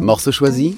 Morceau 0.00 0.32
choisi 0.32 0.76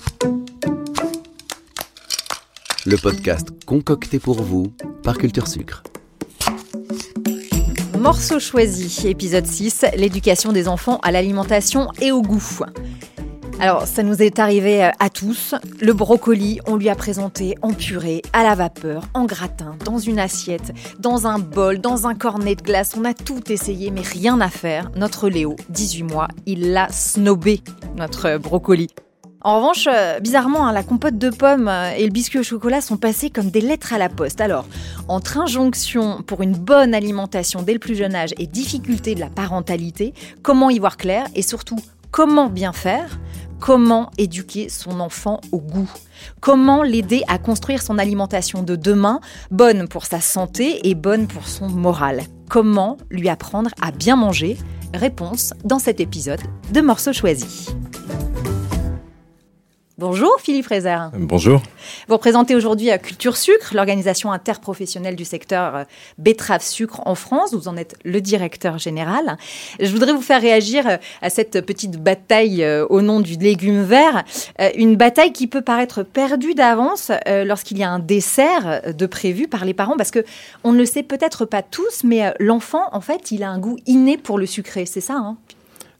Le 2.84 2.96
podcast 2.96 3.48
concocté 3.66 4.18
pour 4.18 4.40
vous 4.40 4.72
par 5.02 5.18
Culture 5.18 5.48
Sucre. 5.48 5.82
Morceau 7.98 8.38
choisi, 8.38 9.08
épisode 9.08 9.46
6, 9.46 9.86
l'éducation 9.96 10.52
des 10.52 10.68
enfants 10.68 11.00
à 11.02 11.10
l'alimentation 11.10 11.88
et 12.00 12.12
au 12.12 12.22
goût. 12.22 12.60
Alors, 13.58 13.86
ça 13.86 14.02
nous 14.02 14.22
est 14.22 14.38
arrivé 14.38 14.84
euh, 14.84 14.90
à 14.98 15.08
tous. 15.08 15.54
Le 15.80 15.94
brocoli, 15.94 16.60
on 16.66 16.76
lui 16.76 16.90
a 16.90 16.94
présenté 16.94 17.54
en 17.62 17.72
purée, 17.72 18.20
à 18.34 18.42
la 18.42 18.54
vapeur, 18.54 19.04
en 19.14 19.24
gratin, 19.24 19.76
dans 19.82 19.98
une 19.98 20.18
assiette, 20.18 20.74
dans 20.98 21.26
un 21.26 21.38
bol, 21.38 21.78
dans 21.78 22.06
un 22.06 22.14
cornet 22.14 22.54
de 22.54 22.62
glace. 22.62 22.94
On 22.98 23.04
a 23.06 23.14
tout 23.14 23.50
essayé, 23.50 23.90
mais 23.90 24.02
rien 24.02 24.42
à 24.42 24.50
faire. 24.50 24.90
Notre 24.94 25.30
Léo, 25.30 25.56
18 25.70 26.02
mois, 26.02 26.28
il 26.44 26.72
l'a 26.72 26.88
snobé, 26.90 27.62
notre 27.96 28.36
brocoli. 28.36 28.88
En 29.40 29.58
revanche, 29.58 29.86
euh, 29.86 30.18
bizarrement, 30.18 30.66
hein, 30.66 30.72
la 30.72 30.82
compote 30.82 31.18
de 31.18 31.30
pommes 31.30 31.68
euh, 31.68 31.92
et 31.96 32.04
le 32.04 32.10
biscuit 32.10 32.40
au 32.40 32.42
chocolat 32.42 32.80
sont 32.80 32.96
passés 32.96 33.30
comme 33.30 33.48
des 33.48 33.60
lettres 33.60 33.92
à 33.92 33.98
la 33.98 34.08
poste. 34.08 34.40
Alors, 34.40 34.66
entre 35.06 35.38
injonction 35.38 36.20
pour 36.22 36.42
une 36.42 36.56
bonne 36.56 36.94
alimentation 36.94 37.62
dès 37.62 37.72
le 37.72 37.78
plus 37.78 37.94
jeune 37.94 38.16
âge 38.16 38.34
et 38.38 38.48
difficulté 38.48 39.14
de 39.14 39.20
la 39.20 39.28
parentalité, 39.28 40.14
comment 40.42 40.68
y 40.68 40.80
voir 40.80 40.96
clair 40.96 41.26
et 41.36 41.42
surtout 41.42 41.76
comment 42.10 42.48
bien 42.48 42.72
faire 42.72 43.18
Comment 43.58 44.10
éduquer 44.18 44.68
son 44.68 45.00
enfant 45.00 45.40
au 45.50 45.58
goût 45.58 45.90
Comment 46.40 46.82
l'aider 46.82 47.22
à 47.26 47.38
construire 47.38 47.82
son 47.82 47.98
alimentation 47.98 48.62
de 48.62 48.76
demain, 48.76 49.20
bonne 49.50 49.88
pour 49.88 50.04
sa 50.04 50.20
santé 50.20 50.86
et 50.88 50.94
bonne 50.94 51.26
pour 51.26 51.48
son 51.48 51.68
moral 51.68 52.22
Comment 52.48 52.98
lui 53.10 53.28
apprendre 53.28 53.70
à 53.80 53.90
bien 53.90 54.16
manger? 54.16 54.58
Réponse 54.94 55.52
dans 55.64 55.78
cet 55.78 56.00
épisode 56.00 56.40
de 56.72 56.80
Morceaux 56.80 57.12
choisis. 57.12 57.74
Bonjour 59.98 60.36
Philippe 60.42 60.66
Rézer. 60.66 61.10
Bonjour. 61.14 61.62
Vous 62.06 62.14
représentez 62.16 62.54
aujourd'hui 62.54 62.90
à 62.90 62.98
Culture 62.98 63.34
Sucre, 63.34 63.74
l'organisation 63.74 64.30
interprofessionnelle 64.30 65.16
du 65.16 65.24
secteur 65.24 65.74
euh, 65.74 65.84
betterave-sucre 66.18 67.00
en 67.06 67.14
France. 67.14 67.54
Vous 67.54 67.66
en 67.66 67.78
êtes 67.78 67.96
le 68.04 68.20
directeur 68.20 68.76
général. 68.76 69.38
Je 69.80 69.90
voudrais 69.90 70.12
vous 70.12 70.20
faire 70.20 70.42
réagir 70.42 70.86
euh, 70.86 70.96
à 71.22 71.30
cette 71.30 71.64
petite 71.64 71.98
bataille 71.98 72.62
euh, 72.62 72.84
au 72.90 73.00
nom 73.00 73.20
du 73.20 73.36
légume 73.36 73.84
vert. 73.84 74.24
Une 74.74 74.96
bataille 74.96 75.32
qui 75.32 75.46
peut 75.46 75.62
paraître 75.62 76.02
perdue 76.02 76.52
d'avance 76.52 77.10
lorsqu'il 77.26 77.78
y 77.78 77.82
a 77.82 77.88
un 77.88 77.98
dessert 77.98 78.82
de 78.92 79.06
prévu 79.06 79.48
par 79.48 79.64
les 79.64 79.72
parents 79.72 79.96
parce 79.96 80.10
que 80.10 80.24
on 80.62 80.72
ne 80.72 80.78
le 80.78 80.84
sait 80.84 81.02
peut-être 81.04 81.46
pas 81.46 81.62
tous, 81.62 82.04
mais 82.04 82.34
l'enfant, 82.38 82.88
en 82.92 83.00
fait, 83.00 83.30
il 83.30 83.42
a 83.42 83.48
un 83.48 83.58
goût 83.58 83.78
inné 83.86 84.18
pour 84.18 84.38
le 84.38 84.46
sucré. 84.46 84.84
C'est 84.84 85.00
ça, 85.00 85.14
hein 85.14 85.36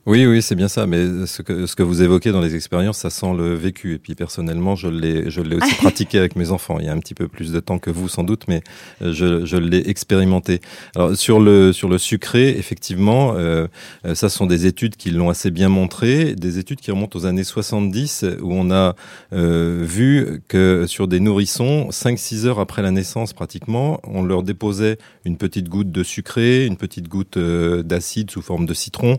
oui, 0.07 0.25
oui, 0.25 0.41
c'est 0.41 0.55
bien 0.55 0.69
ça. 0.69 0.87
Mais 0.87 1.25
ce 1.25 1.41
que, 1.41 1.65
ce 1.65 1.75
que 1.75 1.83
vous 1.83 2.01
évoquez 2.01 2.31
dans 2.31 2.39
les 2.39 2.55
expériences, 2.55 2.99
ça 2.99 3.09
sent 3.09 3.33
le 3.37 3.53
vécu. 3.55 3.93
Et 3.93 3.97
puis 3.99 4.15
personnellement, 4.15 4.75
je 4.75 4.87
l'ai, 4.87 5.29
je 5.29 5.41
l'ai 5.41 5.57
aussi 5.57 5.75
pratiqué 5.81 6.17
avec 6.17 6.37
mes 6.37 6.51
enfants. 6.51 6.79
Il 6.79 6.85
y 6.85 6.89
a 6.89 6.93
un 6.93 6.99
petit 6.99 7.13
peu 7.13 7.27
plus 7.27 7.51
de 7.51 7.59
temps 7.59 7.77
que 7.77 7.89
vous, 7.89 8.07
sans 8.07 8.23
doute, 8.23 8.45
mais 8.47 8.61
euh, 9.01 9.11
je, 9.11 9.45
je 9.45 9.57
l'ai 9.57 9.89
expérimenté. 9.89 10.61
Alors 10.95 11.13
sur 11.15 11.41
le 11.41 11.73
sur 11.73 11.89
le 11.89 11.97
sucré, 11.97 12.49
effectivement, 12.57 13.33
euh, 13.35 13.67
euh, 14.05 14.15
ça 14.15 14.29
sont 14.29 14.45
des 14.45 14.65
études 14.65 14.95
qui 14.95 15.11
l'ont 15.11 15.29
assez 15.29 15.51
bien 15.51 15.67
montré, 15.67 16.35
des 16.35 16.57
études 16.57 16.79
qui 16.79 16.91
remontent 16.91 17.19
aux 17.19 17.25
années 17.25 17.43
70 17.43 18.25
où 18.41 18.53
on 18.53 18.71
a 18.71 18.95
euh, 19.33 19.83
vu 19.83 20.41
que 20.47 20.85
sur 20.87 21.09
des 21.09 21.19
nourrissons, 21.19 21.89
5-6 21.89 22.45
heures 22.45 22.59
après 22.59 22.81
la 22.81 22.91
naissance 22.91 23.33
pratiquement, 23.33 23.99
on 24.05 24.23
leur 24.23 24.43
déposait 24.43 24.97
une 25.25 25.37
petite 25.37 25.67
goutte 25.67 25.91
de 25.91 26.03
sucré, 26.03 26.65
une 26.65 26.77
petite 26.77 27.09
goutte 27.09 27.37
d'acide 27.37 28.31
sous 28.31 28.41
forme 28.41 28.65
de 28.65 28.73
citron, 28.73 29.17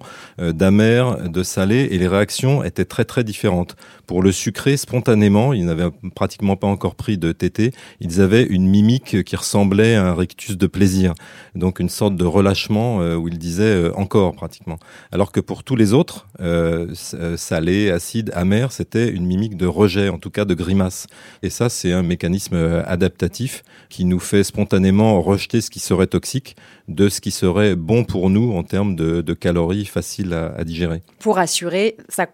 de 0.78 1.42
salé, 1.42 1.88
et 1.90 1.98
les 1.98 2.08
réactions 2.08 2.62
étaient 2.64 2.84
très 2.84 3.04
très 3.04 3.24
différentes. 3.24 3.76
Pour 4.08 4.22
le 4.22 4.32
sucré, 4.32 4.78
spontanément, 4.78 5.52
ils 5.52 5.66
n'avaient 5.66 5.90
pratiquement 6.14 6.56
pas 6.56 6.66
encore 6.66 6.94
pris 6.94 7.18
de 7.18 7.30
tété, 7.32 7.72
ils 8.00 8.22
avaient 8.22 8.42
une 8.42 8.66
mimique 8.66 9.22
qui 9.22 9.36
ressemblait 9.36 9.96
à 9.96 10.06
un 10.06 10.14
rictus 10.14 10.56
de 10.56 10.66
plaisir, 10.66 11.12
donc 11.54 11.78
une 11.78 11.90
sorte 11.90 12.16
de 12.16 12.24
relâchement 12.24 13.02
euh, 13.02 13.16
où 13.16 13.28
ils 13.28 13.36
disaient 13.36 13.64
euh, 13.64 13.92
encore 13.96 14.34
pratiquement. 14.34 14.78
Alors 15.12 15.30
que 15.30 15.40
pour 15.40 15.62
tous 15.62 15.76
les 15.76 15.92
autres, 15.92 16.26
euh, 16.40 16.94
salé, 17.36 17.90
acide, 17.90 18.32
amer, 18.34 18.72
c'était 18.72 19.10
une 19.10 19.26
mimique 19.26 19.58
de 19.58 19.66
rejet, 19.66 20.08
en 20.08 20.18
tout 20.18 20.30
cas 20.30 20.46
de 20.46 20.54
grimace. 20.54 21.06
Et 21.42 21.50
ça, 21.50 21.68
c'est 21.68 21.92
un 21.92 22.02
mécanisme 22.02 22.56
adaptatif 22.86 23.62
qui 23.90 24.06
nous 24.06 24.20
fait 24.20 24.42
spontanément 24.42 25.20
rejeter 25.20 25.60
ce 25.60 25.68
qui 25.68 25.80
serait 25.80 26.06
toxique 26.06 26.56
de 26.88 27.10
ce 27.10 27.20
qui 27.20 27.30
serait 27.30 27.76
bon 27.76 28.04
pour 28.04 28.30
nous 28.30 28.54
en 28.54 28.62
termes 28.62 28.96
de, 28.96 29.34
calories 29.34 29.84
faciles 29.84 30.32
à, 30.32 30.64
digérer. 30.64 31.02
Pour 31.18 31.38
assurer 31.38 31.98
sa, 32.08 32.24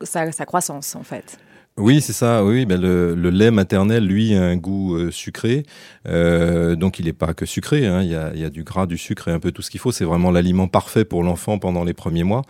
croissance, 0.46 0.94
en 0.94 1.02
fait. 1.02 1.36
Oui, 1.76 2.00
c'est 2.00 2.12
ça. 2.12 2.44
Oui, 2.44 2.66
ben 2.66 2.80
le, 2.80 3.14
lait 3.30 3.50
maternel, 3.50 4.06
lui, 4.06 4.32
a 4.36 4.44
un 4.44 4.56
goût 4.56 4.94
euh, 4.94 5.10
sucré. 5.10 5.64
Euh, 6.06 6.76
donc, 6.76 7.00
il 7.00 7.06
n'est 7.06 7.12
pas 7.12 7.34
que 7.34 7.46
sucré. 7.46 7.84
Hein. 7.84 8.02
Il, 8.02 8.10
y 8.10 8.44
a, 8.44 8.50
du 8.50 8.62
gras, 8.62 8.86
du 8.86 8.96
sucre 8.96 9.26
et 9.26 9.32
un 9.32 9.40
peu 9.40 9.50
tout 9.50 9.60
ce 9.60 9.70
qu'il 9.70 9.80
faut. 9.80 9.90
C'est 9.90 10.04
vraiment 10.04 10.30
l'aliment 10.30 10.68
parfait 10.68 11.04
pour 11.04 11.24
l'enfant 11.24 11.58
pendant 11.58 11.82
les 11.82 11.92
premiers 11.92 12.22
mois. 12.22 12.42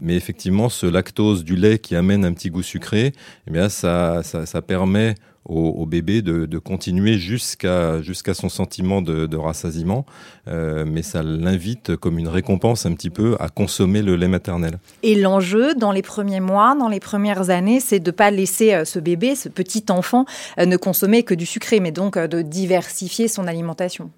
Mais 0.00 0.16
effectivement, 0.16 0.68
ce 0.68 0.86
lactose 0.86 1.44
du 1.44 1.54
lait 1.54 1.78
qui 1.78 1.94
amène 1.94 2.24
un 2.24 2.32
petit 2.32 2.50
goût 2.50 2.64
sucré, 2.64 3.12
eh 3.46 3.50
bien, 3.52 3.68
ça, 3.68 4.22
ça 4.24 4.62
permet 4.62 5.14
au, 5.44 5.86
bébé 5.86 6.22
de, 6.22 6.58
continuer 6.58 7.18
jusqu'à 7.18 8.00
jusqu'à 8.02 8.34
son 8.34 8.48
sentiment 8.48 9.02
de, 9.02 9.36
rassasiement, 9.36 10.06
euh, 10.48 10.84
mais 10.86 11.02
ça 11.02 11.22
l'invite 11.22 11.96
comme 11.96 12.18
une 12.18 12.28
récompense 12.28 12.86
un 12.86 12.92
petit 12.94 13.10
peu 13.10 13.36
à 13.40 13.48
consommer 13.48 14.02
le 14.02 14.16
lait 14.16 14.28
maternel. 14.28 14.78
Et 15.02 15.14
l'enjeu 15.14 15.74
dans 15.74 15.92
les 15.92 16.02
premiers 16.02 16.40
mois, 16.40 16.74
dans 16.78 16.88
les 16.88 17.00
premières 17.00 17.50
années, 17.50 17.80
c'est 17.80 18.00
de 18.00 18.10
pas 18.10 18.30
laisser 18.30 18.72
euh, 18.72 18.84
ce 18.84 18.98
bébé, 18.98 19.34
ce 19.34 19.48
petit 19.48 19.84
enfant, 19.90 20.24
euh, 20.58 20.66
ne 20.66 20.76
consommer 20.76 21.22
que 21.22 21.34
du 21.34 21.46
sucré, 21.46 21.80
mais 21.80 21.92
donc 21.92 22.18
de 22.18 22.42
diversifier 22.42 23.28
son 23.28 23.46
alimentation. 23.46 24.10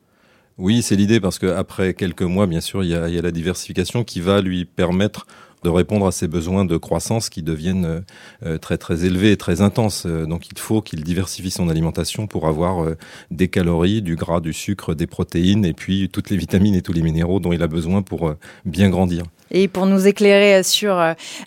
Oui, 0.57 0.83
c'est 0.83 0.95
l'idée 0.95 1.21
parce 1.21 1.39
qu'après 1.39 1.95
quelques 1.95 2.23
mois, 2.23 2.47
bien 2.47 2.61
sûr, 2.61 2.85
il 2.85 2.91
y, 2.91 2.95
a, 2.95 3.09
il 3.09 3.15
y 3.15 3.19
a 3.19 3.23
la 3.23 3.33
diversification 3.33 4.05
qui 4.05 4.21
va 4.21 4.41
lui 4.41 4.65
permettre 4.65 5.27
de 5.65 5.71
répondre 5.71 6.07
à 6.07 6.13
ses 6.13 6.29
besoins 6.29 6.65
de 6.65 6.77
croissance 6.77 7.31
qui 7.31 7.43
deviennent 7.43 7.87
euh, 7.87 8.01
euh, 8.45 8.59
très 8.59 8.77
très 8.79 9.05
élevés 9.07 9.33
et 9.33 9.37
très 9.37 9.63
intenses. 9.63 10.05
Euh, 10.07 10.27
donc 10.27 10.47
il 10.49 10.59
faut 10.59 10.83
qu'il 10.83 11.03
diversifie 11.03 11.51
son 11.51 11.69
alimentation 11.69 12.27
pour 12.27 12.47
avoir 12.47 12.95
des 13.31 13.49
calories, 13.49 14.03
du 14.03 14.15
gras, 14.15 14.41
du 14.41 14.53
sucre, 14.53 14.95
des 14.95 15.07
protéines 15.07 15.65
et 15.65 15.73
puis 15.73 16.09
toutes 16.11 16.31
les 16.31 16.37
vitamines 16.37 16.75
et 16.75 16.83
tous 16.83 16.93
les 16.93 17.03
minéraux 17.03 17.41
dont 17.41 17.53
il 17.53 17.63
a 17.63 17.67
besoin 17.67 18.03
pour 18.03 18.35
bien 18.65 18.91
grandir. 18.91 19.25
Et 19.57 19.69
pour 19.69 19.87
nous 19.87 20.07
éclairer 20.07 20.63
sur 20.63 20.97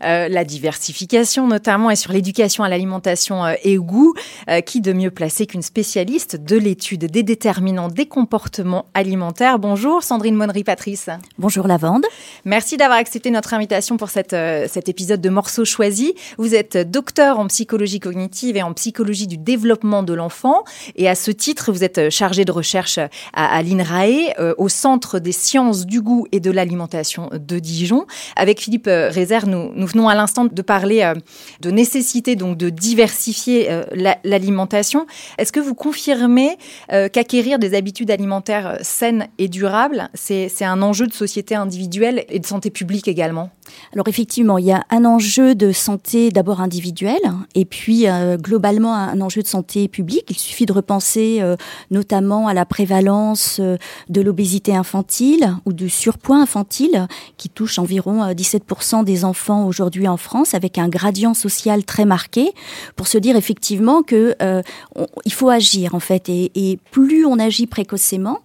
la 0.01 0.43
diversification 0.45 1.45
notamment 1.45 1.91
et 1.91 1.95
sur 1.95 2.11
l'éducation 2.13 2.63
à 2.63 2.69
l'alimentation 2.69 3.43
et 3.63 3.77
au 3.77 3.83
goût, 3.83 4.13
qui 4.65 4.81
de 4.81 4.93
mieux 4.93 5.11
placé 5.11 5.45
qu'une 5.45 5.61
spécialiste 5.61 6.37
de 6.37 6.57
l'étude 6.57 7.05
des 7.05 7.23
déterminants 7.23 7.89
des 7.89 8.05
comportements 8.05 8.85
alimentaires. 8.93 9.59
Bonjour 9.59 10.03
Sandrine 10.03 10.35
Monnery-Patrice. 10.35 11.09
Bonjour 11.37 11.67
Lavande. 11.67 12.05
Merci 12.45 12.77
d'avoir 12.77 12.99
accepté 12.99 13.29
notre 13.29 13.53
invitation 13.53 13.97
pour 13.97 14.09
cette, 14.09 14.33
euh, 14.33 14.67
cet 14.69 14.87
épisode 14.87 15.21
de 15.21 15.29
Morceaux 15.29 15.65
choisis. 15.65 16.13
Vous 16.37 16.55
êtes 16.55 16.77
docteur 16.77 17.39
en 17.39 17.47
psychologie 17.47 17.99
cognitive 17.99 18.55
et 18.55 18.63
en 18.63 18.73
psychologie 18.73 19.27
du 19.27 19.37
développement 19.37 20.03
de 20.03 20.13
l'enfant. 20.13 20.63
Et 20.95 21.09
à 21.09 21.15
ce 21.15 21.31
titre, 21.31 21.71
vous 21.71 21.83
êtes 21.83 22.09
chargé 22.09 22.45
de 22.45 22.51
recherche 22.51 22.97
à, 22.97 23.09
à 23.33 23.61
l'INRAE, 23.61 24.33
euh, 24.39 24.53
au 24.57 24.69
Centre 24.69 25.19
des 25.19 25.31
sciences 25.31 25.85
du 25.85 26.01
goût 26.01 26.27
et 26.31 26.39
de 26.39 26.51
l'alimentation 26.51 27.29
de 27.33 27.59
Dijon. 27.59 27.96
Avec 28.35 28.59
Philippe 28.59 28.87
euh, 28.87 29.09
Rézère, 29.09 29.47
nous, 29.47 29.71
nous 29.73 29.87
venons 29.87 30.07
à 30.09 30.15
l'instant 30.15 30.45
de 30.45 30.61
parler 30.61 31.13
de 31.61 31.71
nécessité 31.71 32.35
donc 32.35 32.57
de 32.57 32.69
diversifier 32.69 33.69
l'alimentation. 34.23 35.05
Est-ce 35.37 35.51
que 35.51 35.59
vous 35.59 35.75
confirmez 35.75 36.57
qu'acquérir 36.89 37.59
des 37.59 37.75
habitudes 37.75 38.11
alimentaires 38.11 38.77
saines 38.81 39.27
et 39.37 39.47
durables, 39.47 40.09
c'est 40.13 40.63
un 40.63 40.81
enjeu 40.81 41.07
de 41.07 41.13
société 41.13 41.55
individuelle 41.55 42.25
et 42.29 42.39
de 42.39 42.45
santé 42.45 42.69
publique 42.69 43.07
également? 43.07 43.51
Alors 43.93 44.07
effectivement, 44.07 44.57
il 44.57 44.65
y 44.65 44.71
a 44.71 44.85
un 44.89 45.05
enjeu 45.05 45.55
de 45.55 45.71
santé 45.71 46.29
d'abord 46.31 46.61
individuelle 46.61 47.33
et 47.55 47.65
puis 47.65 48.07
euh, 48.07 48.37
globalement 48.37 48.93
un 48.93 49.19
enjeu 49.21 49.41
de 49.41 49.47
santé 49.47 49.87
publique. 49.87 50.25
Il 50.29 50.37
suffit 50.37 50.65
de 50.65 50.73
repenser 50.73 51.39
euh, 51.41 51.55
notamment 51.91 52.47
à 52.47 52.53
la 52.53 52.65
prévalence 52.65 53.59
euh, 53.59 53.77
de 54.09 54.21
l'obésité 54.21 54.75
infantile 54.75 55.55
ou 55.65 55.73
du 55.73 55.89
surpoids 55.89 56.37
infantile 56.37 57.07
qui 57.37 57.49
touche 57.49 57.79
environ 57.87 58.29
17% 58.33 59.05
des 59.05 59.23
enfants 59.23 59.65
aujourd'hui 59.65 60.09
en 60.09 60.17
France 60.17 60.53
avec 60.53 60.77
un 60.77 60.89
gradient 60.89 61.33
social 61.33 61.85
très 61.85 62.03
marqué 62.03 62.51
pour 62.97 63.07
se 63.07 63.17
dire 63.17 63.37
effectivement 63.37 64.03
que 64.03 64.35
il 65.25 65.33
faut 65.33 65.49
agir 65.49 65.95
en 65.95 66.01
fait 66.01 66.27
et, 66.29 66.79
plus 66.91 67.25
on 67.25 67.39
agit 67.39 67.67
précocement 67.67 68.39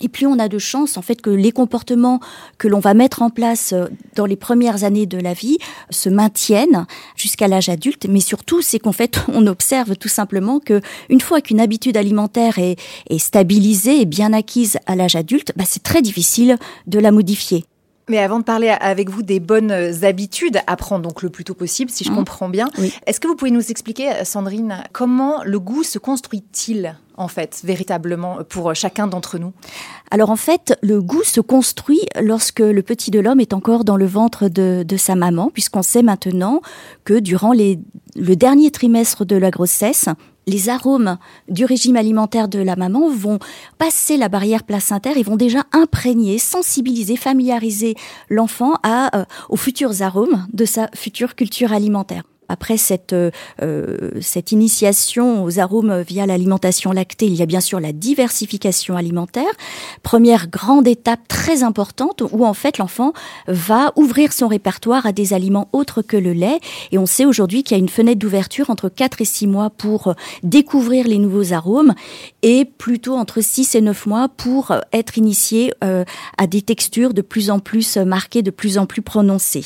Et 0.00 0.08
plus 0.08 0.26
on 0.26 0.38
a 0.40 0.48
de 0.48 0.58
chance, 0.58 0.96
en 0.96 1.02
fait, 1.02 1.22
que 1.22 1.30
les 1.30 1.52
comportements 1.52 2.18
que 2.58 2.66
l'on 2.66 2.80
va 2.80 2.92
mettre 2.92 3.22
en 3.22 3.30
place 3.30 3.72
euh, 3.72 3.86
dans 4.16 4.26
les 4.26 4.34
premières 4.34 4.82
années 4.82 5.06
de 5.06 5.16
la 5.18 5.32
vie 5.32 5.58
se 5.90 6.08
maintiennent 6.08 6.86
jusqu'à 7.14 7.46
l'âge 7.46 7.68
adulte. 7.68 8.06
Mais 8.08 8.18
surtout, 8.18 8.62
c'est 8.62 8.80
qu'en 8.80 8.90
fait, 8.90 9.20
on 9.28 9.46
observe 9.46 9.96
tout 9.96 10.08
simplement 10.08 10.58
que 10.58 10.80
une 11.08 11.20
fois 11.20 11.40
qu'une 11.40 11.60
habitude 11.60 11.96
alimentaire 11.96 12.58
est, 12.58 12.76
est, 13.10 13.18
stabilisée 13.18 14.00
et 14.00 14.06
bien 14.06 14.32
acquise 14.32 14.76
à 14.86 14.96
l'âge 14.96 15.14
adulte, 15.14 15.52
bah, 15.54 15.64
c'est 15.66 15.84
très 15.84 16.02
difficile 16.02 16.58
de 16.88 16.98
la 16.98 17.12
modifier. 17.12 17.64
Mais 18.12 18.18
avant 18.18 18.40
de 18.40 18.44
parler 18.44 18.68
avec 18.68 19.08
vous 19.08 19.22
des 19.22 19.40
bonnes 19.40 19.72
habitudes 20.04 20.60
à 20.66 20.76
prendre 20.76 21.08
donc 21.08 21.22
le 21.22 21.30
plus 21.30 21.44
tôt 21.44 21.54
possible, 21.54 21.90
si 21.90 22.04
je 22.04 22.10
mmh. 22.10 22.14
comprends 22.14 22.50
bien, 22.50 22.68
oui. 22.76 22.92
est-ce 23.06 23.20
que 23.20 23.26
vous 23.26 23.36
pouvez 23.36 23.50
nous 23.50 23.70
expliquer, 23.70 24.12
Sandrine, 24.24 24.84
comment 24.92 25.42
le 25.44 25.58
goût 25.58 25.82
se 25.82 25.98
construit-il 25.98 26.94
en 27.16 27.28
fait, 27.28 27.62
véritablement, 27.64 28.40
pour 28.46 28.74
chacun 28.74 29.06
d'entre 29.06 29.38
nous? 29.38 29.54
Alors 30.10 30.28
en 30.28 30.36
fait, 30.36 30.78
le 30.82 31.00
goût 31.00 31.22
se 31.24 31.40
construit 31.40 32.02
lorsque 32.20 32.60
le 32.60 32.82
petit 32.82 33.10
de 33.10 33.18
l'homme 33.18 33.40
est 33.40 33.54
encore 33.54 33.82
dans 33.82 33.96
le 33.96 34.04
ventre 34.04 34.48
de, 34.48 34.84
de 34.86 34.96
sa 34.98 35.14
maman, 35.14 35.50
puisqu'on 35.50 35.82
sait 35.82 36.02
maintenant 36.02 36.60
que 37.04 37.18
durant 37.18 37.52
les, 37.52 37.80
le 38.14 38.36
dernier 38.36 38.70
trimestre 38.70 39.24
de 39.24 39.36
la 39.36 39.50
grossesse, 39.50 40.10
les 40.46 40.68
arômes 40.68 41.18
du 41.48 41.64
régime 41.64 41.96
alimentaire 41.96 42.48
de 42.48 42.58
la 42.58 42.76
maman 42.76 43.08
vont 43.08 43.38
passer 43.78 44.16
la 44.16 44.28
barrière 44.28 44.64
placentaire 44.64 45.16
et 45.16 45.22
vont 45.22 45.36
déjà 45.36 45.64
imprégner, 45.72 46.38
sensibiliser, 46.38 47.16
familiariser 47.16 47.94
l'enfant 48.28 48.74
euh, 48.86 49.24
aux 49.48 49.56
futurs 49.56 50.02
arômes 50.02 50.46
de 50.52 50.64
sa 50.64 50.88
future 50.94 51.34
culture 51.34 51.72
alimentaire 51.72 52.24
après 52.52 52.76
cette, 52.76 53.14
euh, 53.14 54.10
cette 54.20 54.52
initiation 54.52 55.42
aux 55.42 55.58
arômes 55.58 56.02
via 56.02 56.26
l'alimentation 56.26 56.92
lactée, 56.92 57.26
il 57.26 57.34
y 57.34 57.42
a 57.42 57.46
bien 57.46 57.62
sûr 57.62 57.80
la 57.80 57.92
diversification 57.92 58.94
alimentaire. 58.94 59.50
Première 60.02 60.48
grande 60.48 60.86
étape 60.86 61.20
très 61.28 61.62
importante 61.62 62.22
où 62.30 62.44
en 62.44 62.52
fait 62.52 62.76
l'enfant 62.76 63.14
va 63.48 63.92
ouvrir 63.96 64.34
son 64.34 64.48
répertoire 64.48 65.06
à 65.06 65.12
des 65.12 65.32
aliments 65.32 65.68
autres 65.72 66.02
que 66.02 66.18
le 66.18 66.34
lait. 66.34 66.60
Et 66.90 66.98
on 66.98 67.06
sait 67.06 67.24
aujourd'hui 67.24 67.62
qu'il 67.62 67.74
y 67.74 67.80
a 67.80 67.82
une 67.82 67.88
fenêtre 67.88 68.18
d'ouverture 68.18 68.68
entre 68.68 68.90
4 68.90 69.22
et 69.22 69.24
6 69.24 69.46
mois 69.46 69.70
pour 69.70 70.14
découvrir 70.42 71.08
les 71.08 71.18
nouveaux 71.18 71.54
arômes 71.54 71.94
et 72.42 72.66
plutôt 72.66 73.16
entre 73.16 73.40
6 73.40 73.76
et 73.76 73.80
9 73.80 74.06
mois 74.06 74.28
pour 74.28 74.74
être 74.92 75.16
initié 75.16 75.72
euh, 75.82 76.04
à 76.36 76.46
des 76.46 76.60
textures 76.60 77.14
de 77.14 77.22
plus 77.22 77.50
en 77.50 77.60
plus 77.60 77.96
marquées, 77.96 78.42
de 78.42 78.50
plus 78.50 78.76
en 78.76 78.84
plus 78.84 79.00
prononcées. 79.00 79.64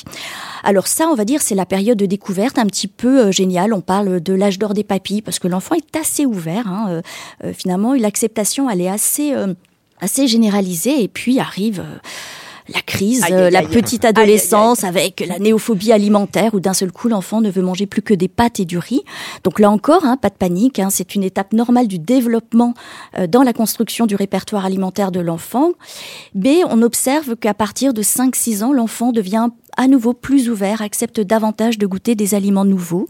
Alors 0.63 0.87
ça, 0.87 1.09
on 1.11 1.15
va 1.15 1.25
dire, 1.25 1.43
c'est 1.43 1.57
la 1.57 1.67
période 1.67 1.99
de 1.99 2.07
découverte 2.07 2.59
un 2.59 2.67
petit 2.67 2.76
peu 2.85 3.27
euh, 3.27 3.33
géniale. 3.33 3.73
On 3.73 3.81
parle 3.81 4.21
de 4.21 4.35
l'âge 4.35 4.59
d'or 4.59 4.75
des 4.75 4.85
papilles 4.85 5.23
parce 5.23 5.39
que 5.39 5.49
l'enfant 5.49 5.75
est 5.75 5.97
assez 5.97 6.27
ouvert. 6.27 6.69
Hein, 6.69 6.87
euh, 6.89 7.03
euh, 7.45 7.53
finalement, 7.53 7.95
l'acceptation, 7.95 8.69
elle 8.69 8.81
est 8.81 8.89
assez, 8.89 9.35
assez 10.01 10.27
généralisée. 10.29 11.03
Et 11.03 11.09
puis 11.09 11.41
arrive 11.41 11.83
la 12.69 12.81
crise, 12.81 13.25
la 13.29 13.63
petite 13.63 14.05
adolescence 14.05 14.85
avec 14.85 15.25
la 15.27 15.39
néophobie 15.39 15.93
alimentaire 15.93 16.55
où 16.55 16.61
d'un 16.61 16.75
seul 16.75 16.91
coup 16.91 17.09
l'enfant 17.09 17.41
ne 17.41 17.51
veut 17.51 17.63
manger 17.63 17.87
plus 17.87 18.03
que 18.03 18.15
des 18.15 18.29
pâtes 18.29 18.61
et 18.61 18.65
du 18.65 18.79
riz. 18.79 19.03
Donc 19.45 19.61
là 19.61 19.71
encore, 19.71 20.05
hein, 20.05 20.17
pas 20.17 20.31
de 20.31 20.35
panique, 20.35 20.79
hein, 20.79 20.89
c'est 20.91 21.15
une 21.15 21.23
étape 21.23 21.53
normale 21.53 21.87
du 21.87 21.99
développement 21.99 22.75
euh, 23.19 23.27
dans 23.27 23.43
la 23.43 23.53
construction 23.53 24.07
du 24.07 24.17
répertoire 24.17 24.65
alimentaire 24.65 25.13
de 25.13 25.21
l'enfant. 25.21 25.73
Mais 26.35 26.63
on 26.69 26.83
observe 26.83 27.37
qu'à 27.37 27.55
partir 27.55 27.95
de 27.95 28.03
5-6 28.03 28.65
ans, 28.65 28.73
l'enfant 28.73 29.13
devient 29.13 29.49
à 29.77 29.89
nouveau 29.89 30.13
plus 30.13 30.49
ouvert, 30.49 30.83
accepte 30.83 31.21
davantage 31.21 31.79
de 31.79 31.87
goûter 31.87 32.15
des 32.15 32.35
aliments 32.35 32.65
nouveaux 32.65 33.09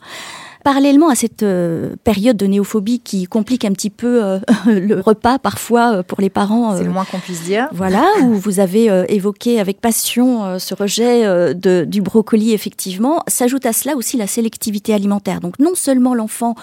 parallèlement 0.67 1.11
à 1.11 1.15
cette 1.15 1.45
euh, 1.45 1.95
période 2.03 2.37
de 2.37 2.45
néophobie 2.45 2.99
qui 2.99 3.27
complique 3.27 3.65
un 3.65 3.71
petit 3.71 3.89
peu 3.89 4.25
euh, 4.25 4.41
le 4.67 4.99
repas 4.99 5.39
parfois 5.39 5.99
euh, 5.99 6.03
pour 6.03 6.21
les 6.21 6.29
parents. 6.29 6.77
C'est 6.77 6.83
le 6.83 6.91
moins 6.91 7.05
qu'on 7.05 7.21
puisse 7.21 7.45
dire. 7.45 7.69
Voilà, 7.71 8.05
où 8.25 8.35
vous 8.35 8.59
avez 8.59 8.87
évoqué 9.09 9.61
avec 9.61 9.81
passion 9.81 10.59
ce 10.59 10.75
rejet 10.75 11.55
de, 11.55 11.85
du 11.85 12.03
brocoli, 12.03 12.53
effectivement. 12.53 13.23
S'ajoute 13.29 13.65
à 13.65 13.73
cela 13.73 13.95
aussi 13.95 14.17
la 14.17 14.27
sélectivité 14.27 14.93
alimentaire. 14.93 15.41
Donc 15.41 15.61
non 15.61 15.77
seulement 15.77 16.17
l'enfant 16.17 16.57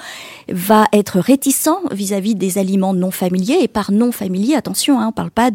va 0.50 0.84
être 0.92 1.20
réticent 1.20 1.70
vis-à-vis 1.92 2.36
des 2.36 2.58
aliments 2.58 2.94
non 2.94 3.12
familiers, 3.12 3.60
et 3.62 3.70
par 3.70 3.94
non 3.94 4.12
familiers, 4.12 4.56
attention, 4.56 5.00
hein, 5.00 5.08
on 5.08 5.12
parle 5.14 5.32
pas 5.32 5.50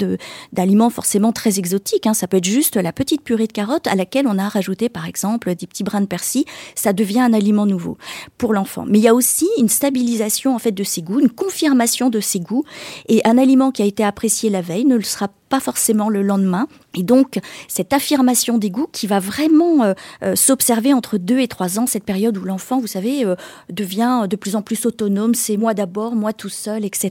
d'aliments 0.54 0.88
forcément 0.88 1.32
très 1.32 1.58
exotiques, 1.58 2.06
hein, 2.06 2.14
ça 2.14 2.26
peut 2.26 2.38
être 2.38 2.46
juste 2.46 2.76
la 2.76 2.94
petite 2.94 3.22
purée 3.22 3.46
de 3.46 3.52
carottes 3.52 3.88
à 3.88 3.94
laquelle 3.94 4.26
on 4.26 4.38
a 4.38 4.48
rajouté 4.48 4.88
par 4.88 5.04
exemple 5.04 5.54
des 5.54 5.66
petits 5.66 5.84
brins 5.84 6.00
de 6.00 6.06
persil, 6.06 6.44
ça 6.74 6.94
devient 6.94 7.20
un 7.20 7.34
aliment 7.34 7.66
nouveau 7.66 7.98
pour 8.38 8.54
l'enfant. 8.54 8.84
Mais 8.86 8.98
il 8.98 9.02
y 9.02 9.08
a 9.08 9.14
aussi 9.14 9.48
une 9.58 9.68
stabilisation 9.68 10.54
en 10.54 10.58
fait 10.58 10.72
de 10.72 10.84
ses 10.84 11.02
goûts, 11.02 11.20
une 11.20 11.30
confirmation 11.30 12.08
de 12.08 12.20
ses 12.20 12.40
goûts. 12.40 12.64
Et 13.08 13.20
un 13.26 13.36
aliment 13.36 13.70
qui 13.70 13.82
a 13.82 13.86
été 13.86 14.04
apprécié 14.04 14.48
la 14.48 14.62
veille 14.62 14.84
ne 14.84 14.96
le 14.96 15.02
sera 15.02 15.28
pas 15.48 15.60
forcément 15.60 16.08
le 16.08 16.22
lendemain. 16.22 16.68
Et 16.94 17.02
donc, 17.02 17.38
cette 17.68 17.92
affirmation 17.92 18.58
des 18.58 18.70
goûts 18.70 18.88
qui 18.92 19.06
va 19.06 19.20
vraiment 19.20 19.84
euh, 19.84 19.94
euh, 20.22 20.36
s'observer 20.36 20.92
entre 20.92 21.18
deux 21.18 21.38
et 21.38 21.48
trois 21.48 21.78
ans, 21.78 21.86
cette 21.86 22.04
période 22.04 22.36
où 22.36 22.44
l'enfant, 22.44 22.80
vous 22.80 22.86
savez, 22.86 23.24
euh, 23.24 23.36
devient 23.70 24.26
de 24.28 24.36
plus 24.36 24.56
en 24.56 24.62
plus 24.62 24.84
autonome, 24.86 25.34
c'est 25.34 25.56
moi 25.56 25.74
d'abord, 25.74 26.14
moi 26.14 26.32
tout 26.32 26.48
seul, 26.48 26.84
etc. 26.84 27.10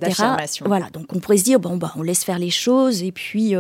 Voilà, 0.66 0.90
donc 0.92 1.06
on 1.14 1.20
pourrait 1.20 1.38
se 1.38 1.44
dire, 1.44 1.60
bon, 1.60 1.78
bah, 1.78 1.94
on 1.96 2.02
laisse 2.02 2.24
faire 2.24 2.40
les 2.40 2.50
choses 2.50 3.04
et 3.04 3.12
puis 3.12 3.54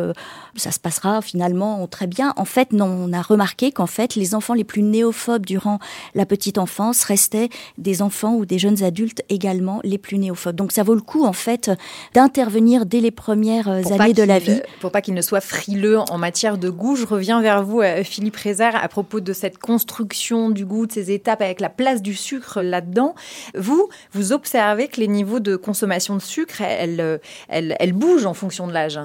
ça 0.55 0.71
se 0.71 0.79
passera 0.79 1.21
finalement 1.21 1.85
très 1.87 2.07
bien. 2.07 2.33
En 2.35 2.45
fait, 2.45 2.73
non, 2.73 2.85
on 2.85 3.13
a 3.13 3.21
remarqué 3.21 3.71
qu'en 3.71 3.87
fait, 3.87 4.15
les 4.15 4.35
enfants 4.35 4.53
les 4.53 4.63
plus 4.63 4.81
néophobes 4.81 5.45
durant 5.45 5.79
la 6.15 6.25
petite 6.25 6.57
enfance 6.57 7.03
restaient 7.03 7.49
des 7.77 8.01
enfants 8.01 8.35
ou 8.35 8.45
des 8.45 8.59
jeunes 8.59 8.83
adultes 8.83 9.23
également 9.29 9.79
les 9.83 9.97
plus 9.97 10.17
néophobes. 10.17 10.55
Donc 10.55 10.71
ça 10.71 10.83
vaut 10.83 10.95
le 10.95 11.01
coup, 11.01 11.25
en 11.25 11.33
fait, 11.33 11.71
d'intervenir 12.13 12.85
dès 12.85 12.99
les 12.99 13.11
premières 13.11 13.69
années 13.69 14.13
de 14.13 14.23
la 14.23 14.39
vie 14.39 14.61
pour 14.79 14.91
pas 14.91 15.01
qu'il 15.01 15.13
ne 15.13 15.21
soit 15.21 15.41
frileux 15.41 15.99
en 15.99 16.17
matière 16.17 16.57
de 16.57 16.69
goût. 16.69 16.95
Je 16.95 17.05
reviens 17.05 17.41
vers 17.41 17.63
vous, 17.63 17.81
euh, 17.81 18.03
Philippe 18.03 18.35
Rézard, 18.35 18.75
à 18.75 18.87
propos 18.87 19.19
de 19.19 19.33
cette 19.33 19.57
construction 19.57 20.49
du 20.49 20.65
goût, 20.65 20.87
de 20.87 20.91
ces 20.91 21.11
étapes 21.11 21.41
avec 21.41 21.59
la 21.59 21.69
place 21.69 22.01
du 22.01 22.15
sucre 22.15 22.61
là-dedans. 22.61 23.15
Vous, 23.55 23.89
vous 24.13 24.33
observez 24.33 24.87
que 24.87 24.99
les 24.99 25.07
niveaux 25.07 25.39
de 25.39 25.55
consommation 25.55 26.15
de 26.15 26.21
sucre, 26.21 26.61
elles, 26.61 27.19
elles, 27.49 27.75
elles 27.79 27.93
bougent 27.93 28.25
en 28.25 28.33
fonction 28.33 28.67
de 28.67 28.73
l'âge 28.73 28.99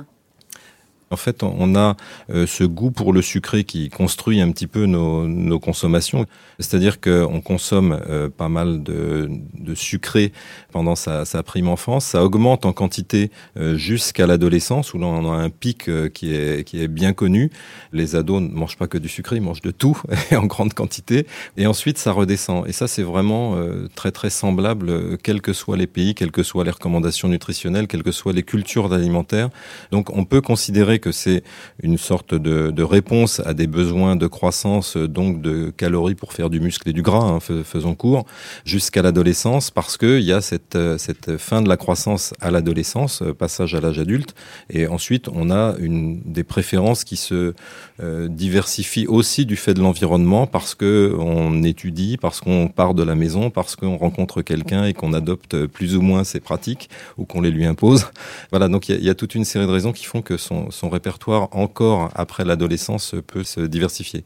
en 1.12 1.16
fait, 1.16 1.42
on 1.42 1.76
a 1.76 1.96
euh, 2.30 2.46
ce 2.46 2.64
goût 2.64 2.90
pour 2.90 3.12
le 3.12 3.20
sucré 3.20 3.64
qui 3.64 3.90
construit 3.90 4.40
un 4.40 4.50
petit 4.50 4.66
peu 4.66 4.86
nos, 4.86 5.60
consommations. 5.60 6.26
C'est-à-dire 6.58 7.00
qu'on 7.00 7.40
consomme 7.40 8.00
euh, 8.08 8.28
pas 8.30 8.48
mal 8.48 8.82
de, 8.82 9.28
sucré 9.74 10.32
pendant 10.72 10.96
sa, 10.96 11.24
prime 11.42 11.68
enfance. 11.68 12.06
Ça 12.06 12.24
augmente 12.24 12.64
en 12.64 12.72
quantité 12.72 13.30
euh, 13.56 13.76
jusqu'à 13.76 14.26
l'adolescence, 14.26 14.94
où 14.94 14.98
là, 14.98 15.06
on 15.06 15.30
a 15.30 15.36
un 15.36 15.50
pic 15.50 15.90
qui, 16.14 16.34
est, 16.34 16.88
bien 16.88 17.12
connu. 17.12 17.50
Les 17.92 18.16
ados 18.16 18.40
ne 18.40 18.48
mangent 18.48 18.76
pas 18.76 18.86
que 18.86 18.98
du 18.98 19.08
sucré, 19.08 19.36
ils 19.36 19.42
mangent 19.42 19.62
de 19.62 19.70
tout 19.70 20.00
en 20.32 20.46
grande 20.46 20.72
quantité. 20.72 21.26
Et 21.56 21.66
ensuite, 21.66 21.98
ça 21.98 22.12
redescend. 22.12 22.66
Et 22.66 22.72
ça, 22.72 22.88
c'est 22.88 23.02
vraiment 23.02 23.56
très, 23.94 24.12
très 24.12 24.30
semblable, 24.30 25.18
quels 25.18 25.42
que 25.42 25.52
soient 25.52 25.76
les 25.76 25.86
pays, 25.86 26.14
quelles 26.14 26.32
que 26.32 26.42
soient 26.42 26.64
les 26.64 26.70
recommandations 26.70 27.28
nutritionnelles, 27.28 27.86
quelles 27.86 28.02
que 28.02 28.12
soient 28.12 28.32
les 28.32 28.42
cultures 28.42 28.92
alimentaires. 28.92 29.50
Donc, 29.90 30.10
on 30.16 30.24
peut 30.24 30.40
considérer 30.40 31.01
que 31.02 31.12
c'est 31.12 31.42
une 31.82 31.98
sorte 31.98 32.34
de, 32.34 32.82
réponse 32.82 33.40
à 33.44 33.52
des 33.52 33.66
besoins 33.66 34.16
de 34.16 34.26
croissance, 34.26 34.96
donc 34.96 35.42
de 35.42 35.70
calories 35.70 36.14
pour 36.14 36.32
faire 36.32 36.48
du 36.48 36.60
muscle 36.60 36.88
et 36.88 36.92
du 36.94 37.02
gras, 37.02 37.24
hein, 37.24 37.38
faisons 37.64 37.94
court, 37.94 38.24
jusqu'à 38.64 39.02
l'adolescence, 39.02 39.70
parce 39.70 39.98
qu'il 39.98 40.22
y 40.22 40.32
a 40.32 40.40
cette, 40.40 40.78
cette 40.96 41.36
fin 41.36 41.60
de 41.60 41.68
la 41.68 41.76
croissance 41.76 42.32
à 42.40 42.50
l'adolescence, 42.50 43.22
euh, 43.22 43.34
passage 43.34 43.74
à 43.74 43.80
l'âge 43.80 43.98
adulte, 43.98 44.34
et 44.70 44.86
ensuite 44.86 45.28
on 45.28 45.50
a 45.50 45.74
une, 45.78 46.22
des 46.24 46.44
préférences 46.44 47.04
qui 47.04 47.16
se 47.16 47.54
euh, 48.00 48.28
diversifient 48.28 49.06
aussi 49.06 49.44
du 49.44 49.56
fait 49.56 49.74
de 49.74 49.80
l'environnement, 49.80 50.46
parce 50.46 50.74
que 50.74 51.14
on 51.18 51.62
étudie, 51.62 52.16
parce 52.16 52.40
qu'on 52.40 52.68
part 52.68 52.94
de 52.94 53.02
la 53.02 53.14
maison, 53.14 53.50
parce 53.50 53.76
qu'on 53.76 53.96
rencontre 53.96 54.42
quelqu'un 54.42 54.84
et 54.84 54.94
qu'on 54.94 55.12
adopte 55.12 55.66
plus 55.66 55.96
ou 55.96 56.02
moins 56.02 56.24
ses 56.24 56.40
pratiques, 56.40 56.88
ou 57.18 57.24
qu'on 57.24 57.40
les 57.40 57.50
lui 57.50 57.66
impose. 57.66 58.06
Voilà, 58.50 58.68
donc 58.68 58.88
il 58.88 59.00
y, 59.00 59.06
y, 59.06 59.10
a 59.10 59.14
toute 59.14 59.34
une 59.34 59.44
série 59.44 59.66
de 59.66 59.72
raisons 59.72 59.92
qui 59.92 60.04
font 60.04 60.22
que 60.22 60.36
son, 60.36 60.70
son 60.70 60.88
répertoire 60.92 61.48
encore 61.52 62.10
après 62.14 62.44
l'adolescence 62.44 63.14
peut 63.26 63.44
se 63.44 63.60
diversifier. 63.60 64.24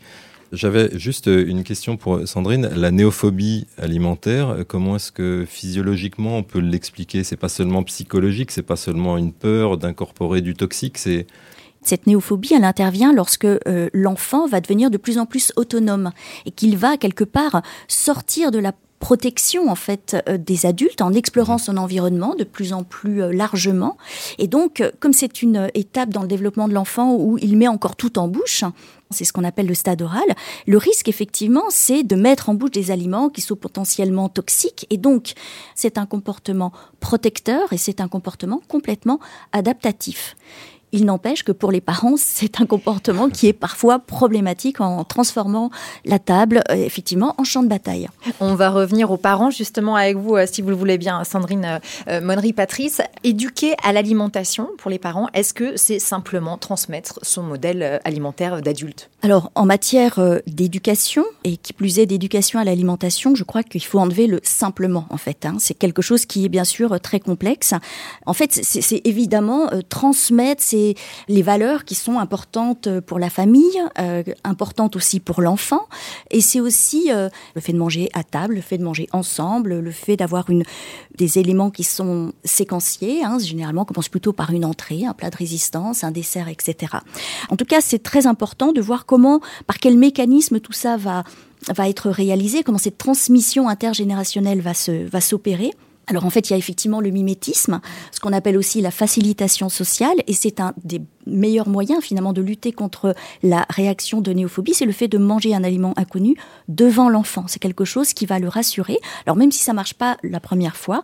J'avais 0.52 0.96
juste 0.96 1.26
une 1.26 1.64
question 1.64 1.96
pour 1.96 2.26
Sandrine. 2.26 2.70
La 2.76 2.92
néophobie 2.92 3.66
alimentaire, 3.78 4.58
comment 4.68 4.96
est-ce 4.96 5.11
que 5.11 5.44
physiologiquement 5.46 6.38
on 6.38 6.42
peut 6.44 6.61
l'expliquer? 6.61 7.25
C'est 7.25 7.37
pas 7.37 7.49
seulement 7.49 7.82
psychologique, 7.82 8.52
c'est 8.52 8.62
pas 8.62 8.76
seulement 8.76 9.18
une 9.18 9.32
peur 9.32 9.76
d'incorporer 9.76 10.42
du 10.42 10.54
toxique, 10.54 10.99
c'est 10.99 11.26
cette 11.87 12.08
néophobie, 12.08 12.52
elle 12.52 12.64
intervient 12.64 13.12
lorsque 13.12 13.44
euh, 13.44 13.88
l'enfant 13.92 14.49
va 14.49 14.61
devenir 14.61 14.90
de 14.90 14.96
plus 14.96 15.18
en 15.18 15.26
plus 15.26 15.52
autonome 15.54 16.11
et 16.44 16.50
qu'il 16.50 16.76
va 16.76 16.96
quelque 16.96 17.23
part 17.23 17.62
sortir 17.87 18.50
de 18.50 18.58
la 18.58 18.73
protection 19.06 19.68
en 19.68 19.76
fait 19.76 20.16
euh, 20.28 20.36
des 20.36 20.66
adultes 20.66 21.00
en 21.00 21.12
explorant 21.12 21.58
son 21.58 21.76
environnement 21.76 22.34
de 22.34 22.42
plus 22.42 22.72
en 22.72 22.82
plus 22.82 23.22
euh, 23.22 23.32
largement 23.32 23.96
et 24.38 24.48
donc 24.48 24.80
euh, 24.80 24.90
comme 24.98 25.12
c'est 25.12 25.42
une 25.42 25.70
étape 25.75 26.08
dans 26.08 26.22
le 26.22 26.26
développement 26.26 26.66
de 26.66 26.75
l'enfant 26.75 27.14
où 27.14 27.38
il 27.38 27.56
met 27.56 27.68
encore 27.68 27.94
tout 27.94 28.18
en 28.18 28.26
bouche 28.26 28.64
c'est 29.10 29.25
ce 29.25 29.32
qu'on 29.32 29.44
appelle 29.44 29.66
le 29.68 29.75
stade 29.75 30.02
oral. 30.02 30.25
Le 30.66 30.78
risque, 30.78 31.08
effectivement, 31.08 31.62
c'est 31.68 32.02
de 32.02 32.16
mettre 32.16 32.48
en 32.48 32.54
bouche 32.54 32.72
des 32.72 32.90
aliments 32.90 33.28
qui 33.28 33.40
sont 33.40 33.54
potentiellement 33.54 34.28
toxiques. 34.28 34.84
Et 34.90 34.96
donc, 34.96 35.34
c'est 35.76 35.96
un 35.96 36.06
comportement 36.06 36.72
protecteur 36.98 37.72
et 37.72 37.78
c'est 37.78 38.00
un 38.00 38.08
comportement 38.08 38.60
complètement 38.66 39.20
adaptatif. 39.52 40.34
Il 40.92 41.04
n'empêche 41.04 41.42
que 41.42 41.52
pour 41.52 41.72
les 41.72 41.80
parents, 41.80 42.14
c'est 42.16 42.60
un 42.60 42.66
comportement 42.66 43.28
qui 43.28 43.48
est 43.48 43.52
parfois 43.52 43.98
problématique 43.98 44.80
en 44.80 45.04
transformant 45.04 45.70
la 46.04 46.18
table, 46.18 46.62
euh, 46.70 46.74
effectivement, 46.74 47.34
en 47.38 47.44
champ 47.44 47.62
de 47.62 47.68
bataille. 47.68 48.08
On 48.40 48.54
va 48.54 48.70
revenir 48.70 49.10
aux 49.10 49.16
parents, 49.16 49.50
justement, 49.50 49.96
avec 49.96 50.16
vous, 50.16 50.36
euh, 50.36 50.46
si 50.50 50.62
vous 50.62 50.70
le 50.70 50.76
voulez 50.76 50.98
bien, 50.98 51.24
Sandrine 51.24 51.80
euh, 52.08 52.20
Monnery-Patrice. 52.20 53.02
Éduquer 53.24 53.74
à 53.82 53.92
l'alimentation 53.92 54.68
pour 54.78 54.90
les 54.90 54.98
parents, 54.98 55.28
est-ce 55.34 55.54
que 55.54 55.76
c'est 55.76 55.98
simplement 55.98 56.56
transmettre 56.56 57.18
son 57.22 57.42
modèle 57.42 58.00
alimentaire 58.04 58.62
d'adulte? 58.62 59.10
Alors, 59.22 59.50
en 59.54 59.64
matière 59.64 60.20
d'éducation, 60.46 61.24
et 61.44 61.56
qui 61.56 61.72
plus 61.72 61.98
est 61.98 62.06
d'éducation 62.06 62.60
à 62.60 62.64
l'alimentation, 62.64 63.34
je 63.34 63.42
crois 63.42 63.62
qu'il 63.62 63.82
faut 63.82 63.98
enlever 63.98 64.26
le 64.26 64.40
simplement, 64.42 65.06
en 65.10 65.16
fait. 65.16 65.44
Hein. 65.44 65.56
C'est 65.58 65.74
quelque 65.74 66.02
chose 66.02 66.26
qui 66.26 66.44
est 66.44 66.48
bien 66.48 66.64
sûr 66.64 67.00
très 67.00 67.18
complexe. 67.18 67.74
En 68.24 68.32
fait, 68.32 68.52
c'est 68.52 69.00
évidemment 69.04 69.68
transmettre 69.88 70.62
les 71.28 71.42
valeurs 71.42 71.85
qui 71.85 71.95
sont 71.95 72.18
importantes 72.18 72.88
pour 73.00 73.18
la 73.18 73.30
famille, 73.30 73.80
euh, 73.99 74.23
importantes 74.45 74.97
aussi 74.97 75.21
pour 75.21 75.40
l'enfant. 75.40 75.87
Et 76.30 76.40
c'est 76.40 76.61
aussi 76.61 77.11
euh, 77.11 77.28
le 77.54 77.61
fait 77.61 77.73
de 77.73 77.78
manger 77.78 78.09
à 78.14 78.23
table, 78.25 78.54
le 78.54 78.61
fait 78.61 78.78
de 78.78 78.85
manger 78.85 79.09
ensemble, 79.12 79.78
le 79.78 79.90
fait 79.90 80.16
d'avoir 80.16 80.47
des 81.16 81.38
éléments 81.38 81.71
qui 81.71 81.85
sont 81.85 82.33
séquenciés. 82.45 83.25
Hein, 83.25 83.38
généralement, 83.38 83.83
on 83.83 83.85
commence 83.85 84.09
plutôt 84.09 84.33
par 84.33 84.50
une 84.50 84.64
entrée, 84.64 85.04
un 85.04 85.12
plat 85.12 85.30
de 85.30 85.37
résistance, 85.37 86.04
un 86.04 86.11
dessert, 86.11 86.49
etc. 86.49 86.92
En 87.50 87.56
tout 87.56 87.64
cas, 87.64 87.80
c'est 87.80 88.02
très 88.02 88.26
important 88.26 88.73
de 88.73 88.80
voir 88.80 89.06
comment, 89.06 89.40
par 89.66 89.78
quel 89.78 89.97
mécanisme 89.97 90.61
tout 90.61 90.73
ça 90.73 90.97
va 90.97 91.25
va 91.75 91.88
être 91.88 92.11
réalisé, 92.11 92.62
comment 92.62 92.78
cette 92.78 92.99
transmission 92.99 93.68
intergénérationnelle 93.68 94.61
va 94.61 94.73
va 95.11 95.21
s'opérer. 95.21 95.73
Alors 96.06 96.25
en 96.25 96.30
fait, 96.30 96.48
il 96.48 96.52
y 96.52 96.54
a 96.54 96.58
effectivement 96.58 97.00
le 97.00 97.10
mimétisme, 97.10 97.80
ce 98.12 98.20
qu'on 98.20 98.32
appelle 98.32 98.56
aussi 98.56 98.80
la 98.80 98.90
facilitation 98.90 99.68
sociale, 99.68 100.16
et 100.26 100.34
c'est 100.34 100.60
un 100.60 100.72
des 100.84 101.00
meilleur 101.26 101.68
moyen 101.68 102.00
finalement 102.00 102.33
de 102.33 102.42
lutter 102.42 102.73
contre 102.73 103.14
la 103.42 103.66
réaction 103.71 104.21
de 104.21 104.33
néophobie, 104.33 104.75
c'est 104.75 104.85
le 104.85 104.92
fait 104.92 105.09
de 105.09 105.18
manger 105.18 105.54
un 105.54 105.64
aliment 105.64 105.95
inconnu 105.97 106.37
devant 106.68 107.09
l'enfant. 107.09 107.45
C'est 107.47 107.59
quelque 107.59 107.85
chose 107.85 108.12
qui 108.12 108.26
va 108.26 108.38
le 108.38 108.49
rassurer. 108.49 108.99
Alors 109.26 109.37
même 109.37 109.52
si 109.52 109.62
ça 109.62 109.73
marche 109.73 109.95
pas 109.95 110.16
la 110.23 110.40
première 110.40 110.76
fois, 110.76 111.02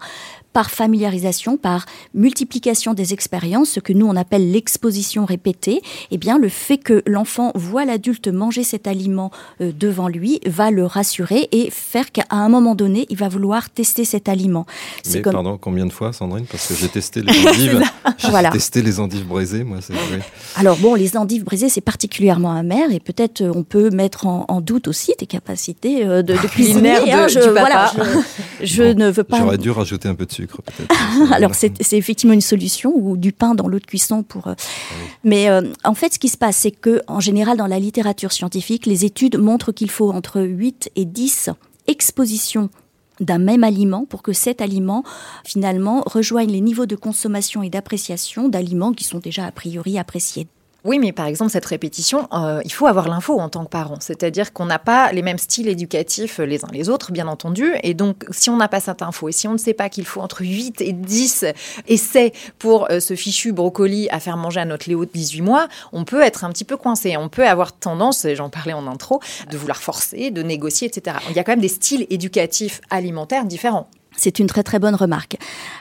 par 0.53 0.71
familiarisation, 0.71 1.57
par 1.57 1.87
multiplication 2.15 2.95
des 2.95 3.13
expériences, 3.13 3.71
ce 3.71 3.81
que 3.81 3.93
nous 3.93 4.07
on 4.07 4.17
appelle 4.17 4.51
l'exposition 4.51 5.25
répétée, 5.25 5.81
eh 6.11 6.19
bien 6.19 6.39
le 6.39 6.49
fait 6.49 6.79
que 6.79 7.03
l'enfant 7.07 7.53
voit 7.55 7.85
l'adulte 7.85 8.29
manger 8.29 8.63
cet 8.63 8.87
aliment 8.87 9.31
euh, 9.61 9.73
devant 9.73 10.09
lui 10.09 10.41
va 10.47 10.71
le 10.71 10.85
rassurer 10.85 11.49
et 11.53 11.71
faire 11.71 12.13
qu'à 12.13 12.25
un 12.31 12.49
moment 12.49 12.75
donné, 12.75 13.07
il 13.09 13.17
va 13.17 13.29
vouloir 13.29 13.71
tester 13.71 14.05
cet 14.05 14.29
aliment. 14.29 14.67
Mais 15.13 15.23
pardon, 15.23 15.59
combien 15.59 15.87
de 15.87 15.93
fois, 15.93 16.13
Sandrine? 16.13 16.47
Parce 16.47 16.69
que 16.69 16.75
j'ai 16.75 16.89
testé 16.89 17.23
les 17.23 17.47
endives. 17.47 17.83
j'ai 18.19 18.51
testé 18.51 18.83
les 18.83 19.01
endives 19.01 19.27
braisées, 19.27 19.65
moi. 19.65 19.79
C'est 19.81 19.95
alors 20.57 20.77
bon, 20.77 20.95
les 20.95 21.17
endives 21.17 21.45
brisées, 21.45 21.69
c'est 21.69 21.81
particulièrement 21.81 22.53
amer 22.53 22.93
et 22.93 23.01
peut-être 23.01 23.41
euh, 23.41 23.53
on 23.55 23.63
peut 23.63 23.91
mettre 23.91 24.27
en, 24.27 24.61
doute 24.61 24.87
aussi 24.89 25.13
tes 25.17 25.27
capacités 25.27 26.05
euh, 26.05 26.23
de, 26.23 26.35
de 26.35 26.39
cuisiner. 26.49 27.13
Hein, 27.13 27.29
je, 27.29 27.41
voilà, 27.41 27.93
je, 28.63 28.83
ne 28.83 29.11
veux 29.11 29.25
pas. 29.25 29.39
J'aurais 29.39 29.59
dû 29.59 29.71
rajouter 29.71 30.09
un 30.09 30.15
peu 30.15 30.27
de 30.27 30.33
sucre, 30.33 30.61
peut-être. 30.63 30.95
Alors 31.33 31.55
c'est 31.55 31.93
effectivement 31.93 32.35
une 32.35 32.41
solution 32.41 32.93
ou 32.95 33.17
du 33.17 33.33
pain 33.33 33.55
dans 33.55 33.69
l'eau 33.69 33.79
de 33.79 33.87
cuisson 33.87 34.23
pour. 34.23 34.49
Euh, 34.49 34.55
ah 34.57 34.95
mais 35.25 35.49
en 35.85 35.95
fait, 35.95 36.15
ce 36.15 36.19
qui 36.19 36.29
se 36.29 36.37
passe, 36.37 36.57
c'est 36.57 36.71
que 36.71 37.03
en 37.07 37.21
général, 37.21 37.57
dans 37.57 37.67
la 37.67 37.79
littérature 37.79 38.33
scientifique, 38.33 38.87
les 38.87 39.05
études 39.05 39.39
montrent 39.39 39.73
qu'il 39.73 39.91
faut 39.91 40.11
entre 40.11 40.43
8 40.43 40.91
et 40.97 41.05
10 41.05 41.51
expositions 41.87 42.71
d'un 43.23 43.39
même 43.39 43.65
aliment 43.65 44.05
pour 44.05 44.23
que 44.23 44.33
cet 44.33 44.61
aliment 44.61 45.03
finalement 45.45 46.03
rejoigne 46.07 46.51
les 46.51 46.61
niveaux 46.61 46.87
de 46.87 46.97
consommation 46.97 47.63
et 47.63 47.71
d'appréciation 47.71 48.49
d'aliments 48.49 48.93
qui 48.93 49.05
sont 49.05 49.19
déjà 49.19 49.47
a 49.47 49.53
priori 49.53 49.99
appréciés. 49.99 50.49
Oui, 50.85 50.99
mais 50.99 51.13
par 51.13 51.27
exemple, 51.27 51.53
cette 51.53 51.65
répétition, 51.65 52.27
euh, 52.33 52.61
il 52.65 52.73
faut 52.73 52.89
avoir 52.89 53.09
l'info 53.09 53.39
en 53.39 53.49
tant 53.49 53.65
que 53.65 53.71
parent. 53.71 53.99
C'est-à-dire 54.01 54.53
qu'on 54.53 54.67
n'a 54.67 54.81
pas 54.81 55.13
les 55.13 55.23
mêmes 55.23 55.39
styles 55.39 55.69
éducatifs 55.69 56.39
les 56.39 56.65
uns 56.65 56.69
les 56.73 56.89
autres, 56.89 57.13
bien 57.13 57.29
entendu. 57.29 57.73
Et 57.85 57.95
donc, 57.95 58.25
si 58.31 58.51
on 58.51 58.57
n'a 58.57 58.67
pas 58.67 58.81
cette 58.81 59.01
info 59.01 59.29
et 59.29 59.33
si 59.33 59.47
on 59.47 59.53
ne 59.53 59.59
sait 59.59 59.75
pas 59.75 59.89
qu'il 59.89 60.05
faut 60.05 60.21
entre 60.21 60.43
8 60.43 60.81
et 60.81 60.93
10 60.93 61.47
essais 61.87 62.33
pour 62.59 62.91
euh, 62.91 62.99
ce 62.99 63.15
fichu 63.15 63.53
brocoli 63.53 64.09
à 64.11 64.19
faire 64.19 64.37
manger 64.37 64.59
à 64.59 64.65
notre 64.65 64.89
Léo 64.89 65.05
de 65.05 65.11
18 65.13 65.43
mois, 65.43 65.69
on 65.93 66.05
peut 66.05 66.21
être 66.21 66.43
un 66.43 66.51
petit 66.51 66.65
peu 66.65 66.77
coincé. 66.77 67.17
On 67.17 67.29
peut 67.29 67.47
avoir 67.47 67.73
tendance, 67.73 68.27
j'en 68.35 68.51
parlais 68.51 68.73
en 68.73 68.89
intro, 68.89 69.21
de 69.51 69.57
vouloir 69.57 69.81
forcer, 69.81 70.33
de 70.33 70.43
négocier, 70.43 70.89
etc. 70.89 71.19
Il 71.31 71.37
y 71.37 71.39
a 71.39 71.45
quand 71.45 71.53
même 71.53 71.61
des 71.61 71.69
styles 71.69 72.09
éducatifs 72.11 72.81
alimentaires 72.91 73.45
différents. 73.45 73.89
C'est 74.17 74.39
une 74.39 74.47
très 74.47 74.63
très 74.63 74.79
bonne 74.79 74.95
remarque. 74.95 75.37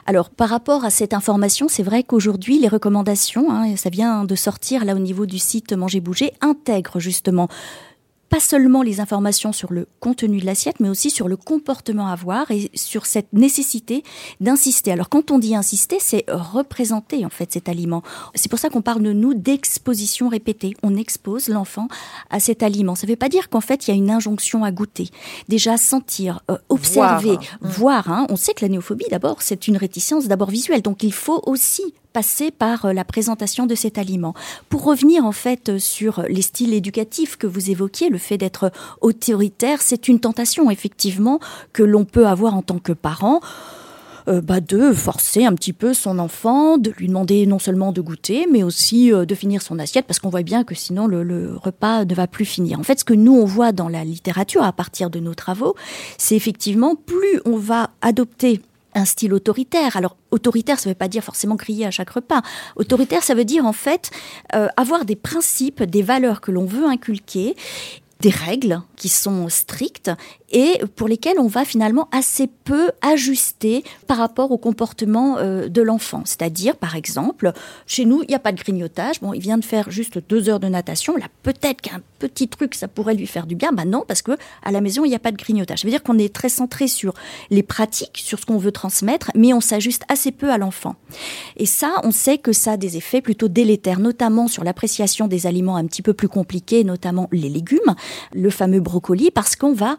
Alors 0.05 0.29
par 0.29 0.49
rapport 0.49 0.85
à 0.85 0.89
cette 0.89 1.13
information, 1.13 1.67
c'est 1.67 1.83
vrai 1.83 2.03
qu'aujourd'hui 2.03 2.59
les 2.59 2.67
recommandations, 2.67 3.51
hein, 3.51 3.75
ça 3.75 3.89
vient 3.89 4.23
de 4.23 4.35
sortir 4.35 4.85
là 4.85 4.95
au 4.95 4.99
niveau 4.99 5.25
du 5.25 5.39
site 5.39 5.73
Manger 5.73 5.99
Bouger, 5.99 6.33
intègrent 6.41 6.99
justement 6.99 7.47
pas 8.31 8.39
seulement 8.39 8.81
les 8.81 9.01
informations 9.01 9.51
sur 9.51 9.73
le 9.73 9.89
contenu 9.99 10.39
de 10.39 10.45
l'assiette, 10.45 10.79
mais 10.79 10.87
aussi 10.87 11.09
sur 11.09 11.27
le 11.27 11.35
comportement 11.35 12.07
à 12.07 12.13
avoir 12.13 12.49
et 12.49 12.71
sur 12.73 13.05
cette 13.05 13.33
nécessité 13.33 14.03
d'insister. 14.39 14.93
Alors 14.93 15.09
quand 15.09 15.31
on 15.31 15.37
dit 15.37 15.53
insister, 15.53 15.97
c'est 15.99 16.23
représenter 16.29 17.25
en 17.25 17.29
fait 17.29 17.51
cet 17.51 17.67
aliment. 17.67 18.03
C'est 18.33 18.49
pour 18.49 18.57
ça 18.57 18.69
qu'on 18.69 18.81
parle 18.81 19.03
de 19.03 19.11
nous 19.11 19.33
d'exposition 19.33 20.29
répétée. 20.29 20.75
On 20.81 20.95
expose 20.95 21.49
l'enfant 21.49 21.89
à 22.29 22.39
cet 22.39 22.63
aliment. 22.63 22.95
Ça 22.95 23.05
ne 23.05 23.11
veut 23.11 23.17
pas 23.17 23.27
dire 23.27 23.49
qu'en 23.49 23.59
fait 23.59 23.85
il 23.87 23.91
y 23.91 23.93
a 23.93 23.97
une 23.97 24.09
injonction 24.09 24.63
à 24.63 24.71
goûter. 24.71 25.09
Déjà 25.49 25.75
sentir, 25.75 26.41
euh, 26.49 26.57
observer, 26.69 27.37
voir. 27.59 28.09
Hein. 28.09 28.27
On 28.29 28.37
sait 28.37 28.53
que 28.53 28.63
la 28.63 28.69
néophobie 28.69 29.09
d'abord 29.11 29.41
c'est 29.41 29.67
une 29.67 29.75
réticence 29.75 30.29
d'abord 30.29 30.49
visuelle, 30.49 30.81
donc 30.81 31.03
il 31.03 31.13
faut 31.13 31.43
aussi 31.45 31.93
passer 32.11 32.51
par 32.51 32.85
euh, 32.85 32.93
la 32.93 33.03
présentation 33.03 33.65
de 33.65 33.75
cet 33.75 33.97
aliment. 33.97 34.33
Pour 34.69 34.83
revenir 34.83 35.25
en 35.25 35.31
fait 35.31 35.69
euh, 35.69 35.79
sur 35.79 36.23
les 36.27 36.41
styles 36.41 36.73
éducatifs 36.73 37.37
que 37.37 37.47
vous 37.47 37.69
évoquiez, 37.69 38.09
le 38.09 38.17
fait 38.17 38.37
d'être 38.37 38.71
autoritaire, 39.01 39.81
c'est 39.81 40.07
une 40.07 40.19
tentation 40.19 40.69
effectivement 40.69 41.39
que 41.73 41.83
l'on 41.83 42.05
peut 42.05 42.27
avoir 42.27 42.55
en 42.55 42.61
tant 42.61 42.79
que 42.79 42.93
parent. 42.93 43.41
Euh, 44.27 44.39
bah, 44.39 44.61
de 44.61 44.93
forcer 44.93 45.45
un 45.45 45.55
petit 45.55 45.73
peu 45.73 45.95
son 45.95 46.19
enfant, 46.19 46.77
de 46.77 46.91
lui 46.91 47.07
demander 47.07 47.47
non 47.47 47.57
seulement 47.57 47.91
de 47.91 48.01
goûter, 48.01 48.45
mais 48.51 48.61
aussi 48.61 49.09
de 49.09 49.35
finir 49.35 49.63
son 49.63 49.79
assiette, 49.79 50.05
parce 50.05 50.19
qu'on 50.19 50.29
voit 50.29 50.43
bien 50.43 50.63
que 50.63 50.75
sinon 50.75 51.07
le, 51.07 51.23
le, 51.23 51.55
repas 51.57 52.05
ne 52.05 52.13
va 52.13 52.27
plus 52.27 52.45
finir. 52.45 52.79
En 52.79 52.83
fait, 52.83 52.99
ce 52.99 53.03
que 53.03 53.15
nous, 53.15 53.33
on 53.33 53.45
voit 53.45 53.71
dans 53.71 53.89
la 53.89 54.03
littérature 54.03 54.61
à 54.61 54.73
partir 54.73 55.09
de 55.09 55.19
nos 55.19 55.33
travaux, 55.33 55.75
c'est 56.19 56.35
effectivement 56.35 56.95
plus 56.95 57.41
on 57.45 57.57
va 57.57 57.89
adopter 58.03 58.61
un 58.93 59.05
style 59.05 59.33
autoritaire. 59.33 59.95
Alors 59.97 60.17
autoritaire, 60.31 60.79
ça 60.79 60.89
ne 60.89 60.93
veut 60.93 60.97
pas 60.97 61.07
dire 61.07 61.23
forcément 61.23 61.57
crier 61.57 61.85
à 61.85 61.91
chaque 61.91 62.09
repas. 62.09 62.41
Autoritaire, 62.75 63.23
ça 63.23 63.33
veut 63.33 63.45
dire 63.45 63.65
en 63.65 63.73
fait 63.73 64.11
euh, 64.55 64.67
avoir 64.77 65.05
des 65.05 65.15
principes, 65.15 65.83
des 65.83 66.01
valeurs 66.01 66.41
que 66.41 66.51
l'on 66.51 66.65
veut 66.65 66.85
inculquer 66.85 67.55
des 68.21 68.29
règles 68.29 68.81
qui 68.95 69.09
sont 69.09 69.49
strictes 69.49 70.11
et 70.51 70.81
pour 70.95 71.07
lesquelles 71.07 71.39
on 71.39 71.47
va 71.47 71.65
finalement 71.65 72.07
assez 72.11 72.47
peu 72.47 72.91
ajuster 73.01 73.83
par 74.07 74.17
rapport 74.17 74.51
au 74.51 74.57
comportement 74.57 75.37
euh, 75.37 75.67
de 75.67 75.81
l'enfant. 75.81 76.23
C'est-à-dire, 76.25 76.75
par 76.75 76.95
exemple, 76.95 77.51
chez 77.87 78.05
nous, 78.05 78.23
il 78.23 78.27
n'y 78.27 78.35
a 78.35 78.39
pas 78.39 78.51
de 78.51 78.61
grignotage. 78.61 79.21
Bon, 79.21 79.33
il 79.33 79.41
vient 79.41 79.57
de 79.57 79.65
faire 79.65 79.89
juste 79.89 80.19
deux 80.29 80.49
heures 80.49 80.59
de 80.59 80.67
natation. 80.67 81.15
Là, 81.15 81.25
peut-être 81.43 81.81
qu'un 81.81 82.01
petit 82.19 82.47
truc, 82.47 82.75
ça 82.75 82.87
pourrait 82.87 83.15
lui 83.15 83.27
faire 83.27 83.47
du 83.47 83.55
bien. 83.55 83.71
Ben 83.71 83.85
non, 83.85 84.03
parce 84.07 84.21
que 84.21 84.33
à 84.63 84.71
la 84.71 84.81
maison, 84.81 85.05
il 85.05 85.09
n'y 85.09 85.15
a 85.15 85.19
pas 85.19 85.31
de 85.31 85.37
grignotage. 85.37 85.79
Ça 85.79 85.87
veut 85.87 85.91
dire 85.91 86.03
qu'on 86.03 86.19
est 86.19 86.33
très 86.33 86.49
centré 86.49 86.87
sur 86.87 87.13
les 87.49 87.63
pratiques, 87.63 88.21
sur 88.23 88.39
ce 88.39 88.45
qu'on 88.45 88.57
veut 88.57 88.71
transmettre, 88.71 89.31
mais 89.35 89.53
on 89.53 89.61
s'ajuste 89.61 90.03
assez 90.09 90.31
peu 90.31 90.51
à 90.51 90.57
l'enfant. 90.57 90.95
Et 91.57 91.65
ça, 91.65 91.95
on 92.03 92.11
sait 92.11 92.37
que 92.37 92.53
ça 92.53 92.73
a 92.73 92.77
des 92.77 92.97
effets 92.97 93.21
plutôt 93.21 93.47
délétères, 93.47 93.99
notamment 93.99 94.47
sur 94.47 94.63
l'appréciation 94.63 95.27
des 95.27 95.47
aliments 95.47 95.75
un 95.75 95.85
petit 95.85 96.01
peu 96.01 96.13
plus 96.13 96.29
compliqués, 96.29 96.83
notamment 96.83 97.27
les 97.31 97.49
légumes, 97.49 97.95
le 98.33 98.49
fameux 98.49 98.79
brocoli, 98.79 99.31
parce 99.31 99.55
qu'on 99.55 99.73
va 99.73 99.97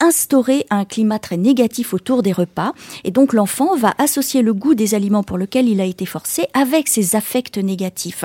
instaurer 0.00 0.66
un 0.70 0.84
climat 0.84 1.18
très 1.18 1.36
négatif 1.36 1.94
autour 1.94 2.22
des 2.22 2.32
repas. 2.32 2.72
Et 3.04 3.10
donc 3.10 3.32
l'enfant 3.32 3.76
va 3.76 3.94
associer 3.98 4.42
le 4.42 4.54
goût 4.54 4.74
des 4.74 4.94
aliments 4.94 5.22
pour 5.22 5.38
lesquels 5.38 5.68
il 5.68 5.80
a 5.80 5.84
été 5.84 6.06
forcé 6.06 6.46
avec 6.54 6.88
ses 6.88 7.16
affects 7.16 7.58
négatifs. 7.58 8.24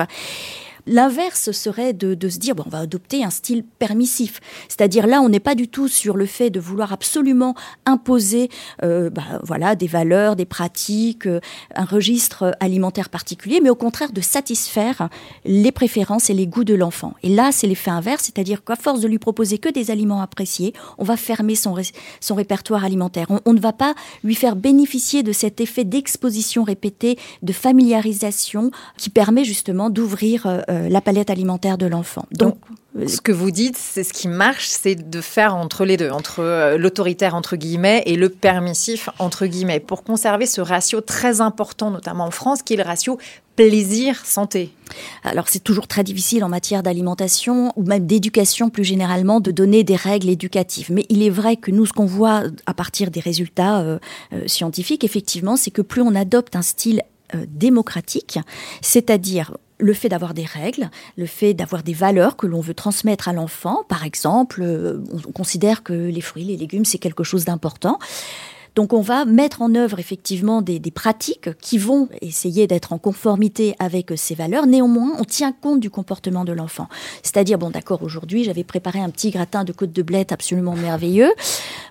L'inverse 0.88 1.52
serait 1.52 1.92
de, 1.92 2.28
se 2.28 2.38
dire, 2.38 2.54
bon, 2.54 2.64
on 2.66 2.70
va 2.70 2.78
adopter 2.78 3.22
un 3.22 3.30
style 3.30 3.62
permissif. 3.62 4.40
C'est-à-dire 4.68 5.06
là, 5.06 5.20
on 5.20 5.28
n'est 5.28 5.38
pas 5.38 5.54
du 5.54 5.68
tout 5.68 5.86
sur 5.86 6.16
le 6.16 6.24
fait 6.24 6.48
de 6.48 6.60
vouloir 6.60 6.92
absolument 6.92 7.54
imposer 7.84 8.48
euh, 8.82 9.10
bah, 9.10 9.22
voilà, 9.42 9.74
des 9.74 9.86
valeurs, 9.86 10.34
des 10.34 10.46
pratiques, 10.46 11.26
euh, 11.26 11.40
un 11.74 11.84
registre 11.84 12.56
alimentaire 12.60 13.10
particulier, 13.10 13.60
mais 13.62 13.68
au 13.68 13.74
contraire 13.74 14.12
de 14.12 14.22
satisfaire 14.22 15.10
les 15.44 15.72
préférences 15.72 16.30
et 16.30 16.34
les 16.34 16.46
goûts 16.46 16.64
de 16.64 16.74
l'enfant. 16.74 17.12
Et 17.22 17.28
là, 17.28 17.50
c'est 17.52 17.66
l'effet 17.66 17.90
inverse, 17.90 18.24
c'est-à-dire 18.24 18.64
qu'à 18.64 18.76
force 18.76 19.00
de 19.00 19.08
lui 19.08 19.18
proposer 19.18 19.58
que 19.58 19.68
des 19.68 19.90
aliments 19.90 20.22
appréciés, 20.22 20.72
on 20.96 21.04
va 21.04 21.18
fermer 21.18 21.54
son, 21.54 21.74
son 22.20 22.34
répertoire 22.34 22.84
alimentaire. 22.84 23.26
On, 23.28 23.40
on 23.44 23.52
ne 23.52 23.60
va 23.60 23.74
pas 23.74 23.94
lui 24.24 24.34
faire 24.34 24.56
bénéficier 24.56 25.22
de 25.22 25.32
cet 25.32 25.60
effet 25.60 25.84
d'exposition 25.84 26.64
répétée, 26.64 27.18
de 27.42 27.52
familiarisation 27.52 28.70
qui 28.96 29.10
permet 29.10 29.44
justement 29.44 29.90
d'ouvrir 29.90 30.46
euh, 30.46 30.62
euh, 30.78 30.88
la 30.88 31.00
palette 31.00 31.30
alimentaire 31.30 31.78
de 31.78 31.86
l'enfant. 31.86 32.26
Donc, 32.32 32.56
ce 33.06 33.20
que 33.20 33.32
vous 33.32 33.50
dites, 33.50 33.76
c'est 33.76 34.04
ce 34.04 34.12
qui 34.12 34.28
marche, 34.28 34.66
c'est 34.68 34.94
de 34.94 35.20
faire 35.20 35.54
entre 35.54 35.84
les 35.84 35.96
deux, 35.96 36.10
entre 36.10 36.40
euh, 36.40 36.78
l'autoritaire 36.78 37.34
entre 37.34 37.56
guillemets 37.56 38.02
et 38.06 38.16
le 38.16 38.28
permissif 38.28 39.08
entre 39.18 39.46
guillemets, 39.46 39.80
pour 39.80 40.02
conserver 40.02 40.46
ce 40.46 40.60
ratio 40.60 41.00
très 41.00 41.40
important, 41.40 41.90
notamment 41.90 42.24
en 42.24 42.30
France, 42.30 42.62
qui 42.62 42.74
est 42.74 42.76
le 42.76 42.82
ratio 42.82 43.18
plaisir, 43.58 44.24
santé. 44.24 44.70
Alors 45.24 45.48
c'est 45.48 45.62
toujours 45.64 45.88
très 45.88 46.04
difficile 46.04 46.44
en 46.44 46.48
matière 46.48 46.84
d'alimentation 46.84 47.72
ou 47.74 47.82
même 47.82 48.06
d'éducation 48.06 48.70
plus 48.70 48.84
généralement 48.84 49.40
de 49.40 49.50
donner 49.50 49.82
des 49.82 49.96
règles 49.96 50.28
éducatives. 50.28 50.92
Mais 50.92 51.04
il 51.08 51.24
est 51.24 51.30
vrai 51.30 51.56
que 51.56 51.72
nous, 51.72 51.84
ce 51.84 51.92
qu'on 51.92 52.06
voit 52.06 52.44
à 52.66 52.74
partir 52.74 53.10
des 53.10 53.18
résultats 53.18 53.80
euh, 53.80 53.98
euh, 54.32 54.46
scientifiques, 54.46 55.02
effectivement, 55.02 55.56
c'est 55.56 55.72
que 55.72 55.82
plus 55.82 56.02
on 56.02 56.14
adopte 56.14 56.54
un 56.54 56.62
style 56.62 57.02
euh, 57.34 57.46
démocratique, 57.48 58.38
c'est-à-dire 58.80 59.56
le 59.78 59.92
fait 59.94 60.08
d'avoir 60.08 60.34
des 60.34 60.44
règles, 60.44 60.90
le 61.16 61.26
fait 61.26 61.54
d'avoir 61.54 61.82
des 61.82 61.94
valeurs 61.94 62.36
que 62.36 62.46
l'on 62.46 62.60
veut 62.60 62.74
transmettre 62.74 63.28
à 63.28 63.32
l'enfant, 63.32 63.84
par 63.88 64.04
exemple, 64.04 64.62
on 64.62 65.32
considère 65.32 65.82
que 65.82 65.92
les 65.92 66.20
fruits, 66.20 66.44
les 66.44 66.56
légumes, 66.56 66.84
c'est 66.84 66.98
quelque 66.98 67.24
chose 67.24 67.44
d'important. 67.44 67.98
Donc 68.78 68.92
on 68.92 69.00
va 69.00 69.24
mettre 69.24 69.60
en 69.60 69.74
œuvre 69.74 69.98
effectivement 69.98 70.62
des, 70.62 70.78
pratiques 70.94 71.50
qui 71.60 71.78
vont 71.78 72.08
essayer 72.22 72.68
d'être 72.68 72.92
en 72.92 72.98
conformité 72.98 73.74
avec 73.80 74.12
ces 74.14 74.36
valeurs. 74.36 74.68
Néanmoins, 74.68 75.14
on 75.18 75.24
tient 75.24 75.50
compte 75.50 75.80
du 75.80 75.90
comportement 75.90 76.44
de 76.44 76.52
l'enfant. 76.52 76.86
C'est-à-dire, 77.24 77.58
bon 77.58 77.70
d'accord, 77.70 78.04
aujourd'hui 78.04 78.44
j'avais 78.44 78.62
préparé 78.62 79.00
un 79.00 79.10
petit 79.10 79.32
gratin 79.32 79.64
de 79.64 79.72
côte 79.72 79.90
de 79.90 80.02
blette 80.02 80.30
absolument 80.30 80.76
merveilleux. 80.76 81.32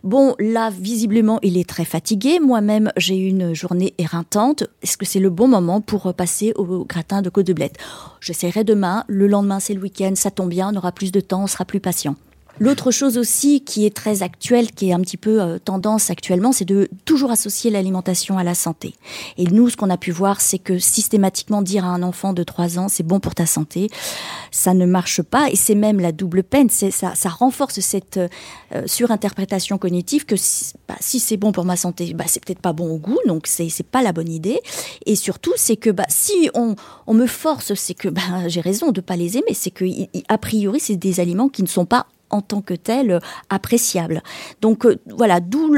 Bon, 0.06 0.34
là, 0.40 0.70
visiblement, 0.70 1.40
il 1.42 1.58
est 1.58 1.68
très 1.68 1.84
fatigué. 1.84 2.40
Moi-même, 2.40 2.94
j'ai 2.96 3.18
une 3.18 3.54
journée 3.54 3.94
éreintante. 3.98 4.64
Est-ce 4.82 4.96
que 4.96 5.06
c'est 5.06 5.20
le 5.20 5.30
bon 5.30 5.50
moment 5.50 5.82
pour 5.82 6.14
passer 6.14 6.54
au 6.56 6.86
gratin 6.86 7.22
de 7.22 7.30
côte 7.30 7.48
de 7.48 7.54
blette? 7.54 7.76
J'essaierai 8.22 8.64
demain. 8.64 9.04
Le 9.10 9.28
lendemain, 9.28 9.60
c'est 9.60 9.74
le 9.74 9.82
week-end. 9.82 10.14
Ça 10.16 10.32
tombe 10.32 10.52
bien, 10.52 10.72
on 10.74 10.78
aura 10.78 10.94
plus 10.94 11.12
de 11.12 11.20
temps, 11.20 11.44
on 11.44 11.48
sera 11.48 11.66
plus 11.66 11.82
patient. 11.82 12.16
L'autre 12.60 12.90
chose 12.90 13.20
aussi 13.20 13.62
qui 13.62 13.86
est 13.86 13.96
très 13.96 14.24
actuelle, 14.24 14.72
qui 14.72 14.90
est 14.90 14.94
un 14.94 15.00
petit 15.00 15.18
peu 15.18 15.42
euh, 15.42 15.60
tendance 15.60 16.10
actuellement, 16.10 16.52
c'est 16.52 16.66
de 16.66 16.90
toujours 17.06 17.30
associer 17.30 17.70
l'alimentation 17.70 18.40
à 18.40 18.44
la 18.44 18.56
santé. 18.56 18.96
Et 19.38 19.44
nous, 19.44 19.70
ce 19.70 19.78
qu'on 19.78 19.92
a 19.92 19.98
pu 19.98 20.10
voir, 20.10 20.42
c'est 20.42 20.58
que 20.58 20.80
systématiquement 20.80 21.62
dire 21.62 21.86
à 21.86 21.90
un 21.90 22.02
enfant 22.02 22.34
de 22.34 22.42
3 22.42 22.80
ans, 22.80 22.88
c'est 22.88 23.04
bon 23.04 23.20
pour 23.20 23.36
ta 23.36 23.46
santé, 23.46 23.90
ça 24.50 24.74
ne 24.74 24.88
marche 24.88 25.22
pas 25.22 25.52
et 25.52 25.56
c'est 25.56 25.76
même 25.76 26.00
la 26.00 26.12
double 26.12 26.44
peine. 26.44 26.70
Ça, 26.70 27.14
renforce 27.30 27.80
cette 27.80 28.18
euh, 28.18 28.84
surinterprétation 28.88 29.78
cognitive 29.78 30.26
que 30.26 30.36
si, 30.36 30.74
bah, 30.88 30.96
si 31.00 31.20
c'est 31.20 31.38
bon 31.38 31.52
pour 31.52 31.66
ma 31.66 31.76
santé, 31.76 32.14
bah, 32.16 32.26
c'est 32.28 32.44
peut-être 32.44 32.62
pas 32.62 32.74
bon 32.74 32.90
au 32.90 32.98
goût, 32.98 33.20
donc 33.28 33.46
c'est 33.46 33.84
pas 33.84 34.02
la 34.02 34.14
bonne 34.14 34.32
idée. 34.32 34.60
Et 35.06 35.16
surtout, 35.16 35.54
c'est 35.58 35.76
que 35.76 35.92
bah, 35.92 36.06
si 36.10 36.50
on, 36.56 36.76
me 37.14 37.28
force, 37.28 37.76
c'est 37.76 37.94
que 37.94 38.10
j'ai 38.48 38.62
raison 38.62 38.92
de 38.92 39.02
pas 39.02 39.16
les 39.16 39.38
aimer, 39.38 39.54
c'est 39.54 39.72
que 39.72 39.86
a 40.28 40.38
priori 40.38 40.80
c'est 40.80 40.96
des 40.96 41.20
aliments 41.20 41.50
qui 41.50 41.62
ne 41.62 41.68
sont 41.68 41.86
pas 41.86 42.08
en 42.30 42.42
tant 42.42 42.62
que 42.62 42.74
tel 42.74 43.12
euh, 43.12 43.20
appréciable. 43.50 44.22
Donc 44.62 44.86
euh, 44.86 44.98
voilà, 45.16 45.40
d'où 45.40 45.76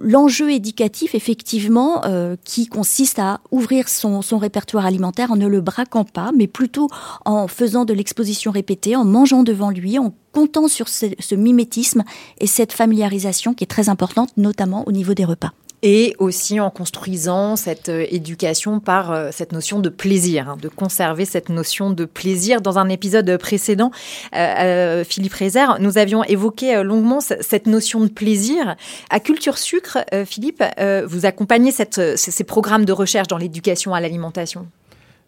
l'enjeu 0.00 0.52
éducatif 0.52 1.14
effectivement 1.14 2.04
euh, 2.04 2.36
qui 2.44 2.66
consiste 2.66 3.18
à 3.18 3.40
ouvrir 3.50 3.88
son, 3.88 4.20
répertoire 4.38 4.86
alimentaire 4.86 5.32
en 5.32 5.36
ne 5.36 5.46
le 5.46 5.60
braquant 5.60 6.04
pas, 6.04 6.30
mais 6.36 6.46
plutôt 6.46 6.88
en 7.24 7.48
faisant 7.48 7.84
de 7.84 7.92
l'exposition 7.92 8.50
répétée, 8.50 8.94
en 8.94 9.04
mangeant 9.04 9.42
devant 9.42 9.70
lui, 9.70 9.98
en 9.98 10.14
comptant 10.32 10.68
sur 10.68 10.88
ce 10.88 11.34
mimétisme 11.34 12.04
et 12.38 12.46
cette 12.46 12.72
familiarisation 12.72 13.54
qui 13.54 13.64
est 13.64 13.68
très 13.68 13.88
importante, 13.88 14.30
notamment 14.36 14.86
au 14.86 14.92
niveau 14.92 15.14
des 15.14 15.24
repas 15.24 15.52
et 15.82 16.14
aussi 16.18 16.60
en 16.60 16.70
construisant 16.70 17.56
cette 17.56 17.88
euh, 17.88 18.06
éducation 18.10 18.80
par 18.80 19.12
euh, 19.12 19.30
cette 19.32 19.52
notion 19.52 19.78
de 19.78 19.88
plaisir, 19.88 20.48
hein, 20.48 20.56
de 20.60 20.68
conserver 20.68 21.24
cette 21.24 21.48
notion 21.50 21.90
de 21.90 22.04
plaisir. 22.04 22.60
Dans 22.60 22.78
un 22.78 22.88
épisode 22.88 23.36
précédent, 23.38 23.90
euh, 24.34 25.04
Philippe 25.04 25.34
Rézère, 25.34 25.76
nous 25.80 25.98
avions 25.98 26.24
évoqué 26.24 26.82
longuement 26.82 27.20
cette 27.20 27.66
notion 27.66 28.00
de 28.00 28.08
plaisir. 28.08 28.76
À 29.10 29.20
Culture 29.20 29.58
Sucre, 29.58 29.98
Philippe, 30.26 30.62
vous 31.06 31.26
accompagnez 31.26 31.70
cette, 31.70 32.16
ces 32.16 32.44
programmes 32.44 32.84
de 32.84 32.92
recherche 32.92 33.28
dans 33.28 33.38
l'éducation 33.38 33.94
à 33.94 34.00
l'alimentation? 34.00 34.66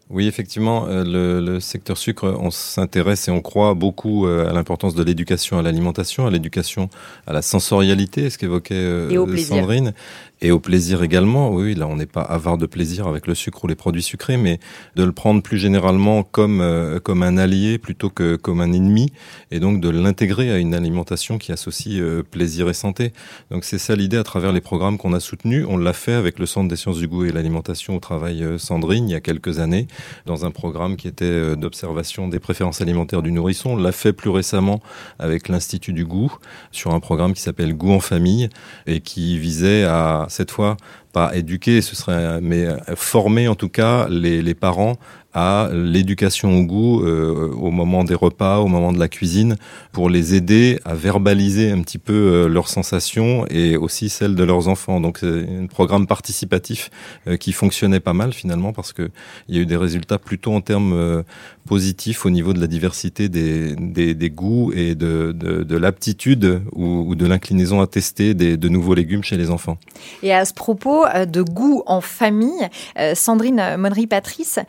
Oui, 0.09 0.27
effectivement, 0.27 0.87
le, 0.87 1.39
le, 1.39 1.59
secteur 1.61 1.97
sucre, 1.97 2.35
on 2.39 2.51
s'intéresse 2.51 3.29
et 3.29 3.31
on 3.31 3.41
croit 3.41 3.73
beaucoup 3.73 4.25
à 4.25 4.51
l'importance 4.51 4.93
de 4.93 5.03
l'éducation 5.03 5.57
à 5.57 5.61
l'alimentation, 5.61 6.27
à 6.27 6.29
l'éducation 6.29 6.89
à 7.27 7.33
la 7.33 7.41
sensorialité, 7.41 8.29
ce 8.29 8.37
qu'évoquait 8.37 9.07
Sandrine, 9.37 9.93
et 10.41 10.51
au 10.51 10.59
plaisir 10.59 11.03
également. 11.03 11.51
Oui, 11.51 11.75
là, 11.75 11.87
on 11.87 11.95
n'est 11.95 12.07
pas 12.07 12.21
avare 12.21 12.57
de 12.57 12.65
plaisir 12.65 13.07
avec 13.07 13.27
le 13.27 13.35
sucre 13.35 13.63
ou 13.63 13.67
les 13.67 13.75
produits 13.75 14.01
sucrés, 14.01 14.37
mais 14.37 14.59
de 14.95 15.03
le 15.03 15.11
prendre 15.11 15.43
plus 15.43 15.57
généralement 15.57 16.23
comme 16.23 16.61
euh, 16.61 16.99
comme 16.99 17.21
un 17.21 17.37
allié 17.37 17.77
plutôt 17.77 18.09
que 18.09 18.35
comme 18.35 18.59
un 18.59 18.71
ennemi, 18.71 19.11
et 19.51 19.59
donc 19.59 19.81
de 19.81 19.89
l'intégrer 19.89 20.51
à 20.51 20.57
une 20.57 20.73
alimentation 20.73 21.37
qui 21.37 21.51
associe 21.51 21.99
euh, 21.99 22.23
plaisir 22.23 22.69
et 22.69 22.73
santé. 22.73 23.13
Donc 23.51 23.63
c'est 23.63 23.77
ça 23.77 23.95
l'idée 23.95 24.17
à 24.17 24.23
travers 24.23 24.51
les 24.51 24.61
programmes 24.61 24.97
qu'on 24.97 25.13
a 25.13 25.19
soutenus. 25.19 25.65
On 25.69 25.77
l'a 25.77 25.93
fait 25.93 26.13
avec 26.13 26.39
le 26.39 26.47
Centre 26.47 26.67
des 26.67 26.75
sciences 26.75 26.97
du 26.97 27.07
goût 27.07 27.25
et 27.25 27.31
l'alimentation 27.31 27.95
au 27.95 27.99
travail 27.99 28.43
euh, 28.43 28.57
Sandrine 28.57 29.09
il 29.09 29.11
y 29.11 29.15
a 29.15 29.21
quelques 29.21 29.59
années, 29.59 29.87
dans 30.25 30.45
un 30.45 30.51
programme 30.51 30.95
qui 30.95 31.07
était 31.07 31.55
d'observation 31.55 32.27
des 32.27 32.39
préférences 32.39 32.81
alimentaires 32.81 33.21
du 33.21 33.31
nourrisson. 33.31 33.71
On 33.71 33.77
l'a 33.77 33.91
fait 33.91 34.13
plus 34.13 34.29
récemment 34.29 34.81
avec 35.19 35.49
l'Institut 35.49 35.93
du 35.93 36.05
goût 36.05 36.35
sur 36.71 36.93
un 36.93 36.99
programme 36.99 37.33
qui 37.33 37.41
s'appelle 37.41 37.75
Goût 37.75 37.91
en 37.91 37.99
famille 37.99 38.49
et 38.87 39.01
qui 39.01 39.37
visait 39.37 39.83
à 39.83 40.27
cette 40.31 40.51
fois 40.51 40.77
pas 41.13 41.35
éduquer, 41.35 41.81
ce 41.81 41.95
serait 41.95 42.39
mais 42.41 42.67
former 42.95 43.47
en 43.47 43.55
tout 43.55 43.69
cas 43.69 44.07
les, 44.09 44.41
les 44.41 44.55
parents 44.55 44.95
à 45.33 45.69
l'éducation 45.71 46.57
au 46.57 46.63
goût 46.63 47.03
euh, 47.03 47.51
au 47.53 47.71
moment 47.71 48.03
des 48.03 48.15
repas, 48.15 48.59
au 48.59 48.67
moment 48.67 48.91
de 48.91 48.99
la 48.99 49.07
cuisine, 49.07 49.55
pour 49.91 50.09
les 50.09 50.35
aider 50.35 50.79
à 50.83 50.93
verbaliser 50.93 51.71
un 51.71 51.81
petit 51.81 51.97
peu 51.97 52.13
euh, 52.13 52.47
leurs 52.47 52.67
sensations 52.67 53.45
et 53.49 53.77
aussi 53.77 54.09
celles 54.09 54.35
de 54.35 54.43
leurs 54.43 54.67
enfants. 54.67 54.99
Donc 54.99 55.19
c'est 55.19 55.27
un 55.27 55.67
programme 55.67 56.05
participatif 56.05 56.89
euh, 57.27 57.37
qui 57.37 57.53
fonctionnait 57.53 57.99
pas 57.99 58.13
mal 58.13 58.33
finalement 58.33 58.73
parce 58.73 58.91
que 58.91 59.09
il 59.47 59.55
y 59.55 59.59
a 59.59 59.61
eu 59.61 59.65
des 59.65 59.77
résultats 59.77 60.19
plutôt 60.19 60.53
en 60.53 60.61
termes 60.61 61.23
positifs 61.67 62.25
au 62.25 62.29
niveau 62.29 62.53
de 62.53 62.59
la 62.59 62.67
diversité 62.67 63.29
des, 63.29 63.75
des, 63.75 64.29
goûts 64.29 64.71
et 64.73 64.95
de, 64.95 65.31
de, 65.31 65.63
de 65.63 65.77
l'aptitude 65.77 66.61
ou, 66.73 67.15
de 67.15 67.25
l'inclinaison 67.25 67.81
à 67.81 67.87
tester 67.87 68.33
des, 68.33 68.57
de 68.57 68.69
nouveaux 68.69 68.93
légumes 68.93 69.23
chez 69.23 69.37
les 69.37 69.49
enfants. 69.49 69.77
Et 70.23 70.33
à 70.33 70.45
ce 70.45 70.53
propos 70.53 71.05
de 71.27 71.41
goût 71.41 71.83
en 71.85 72.01
famille, 72.01 72.67
Sandrine 73.13 73.75
Monnery-Patrice, 73.77 74.59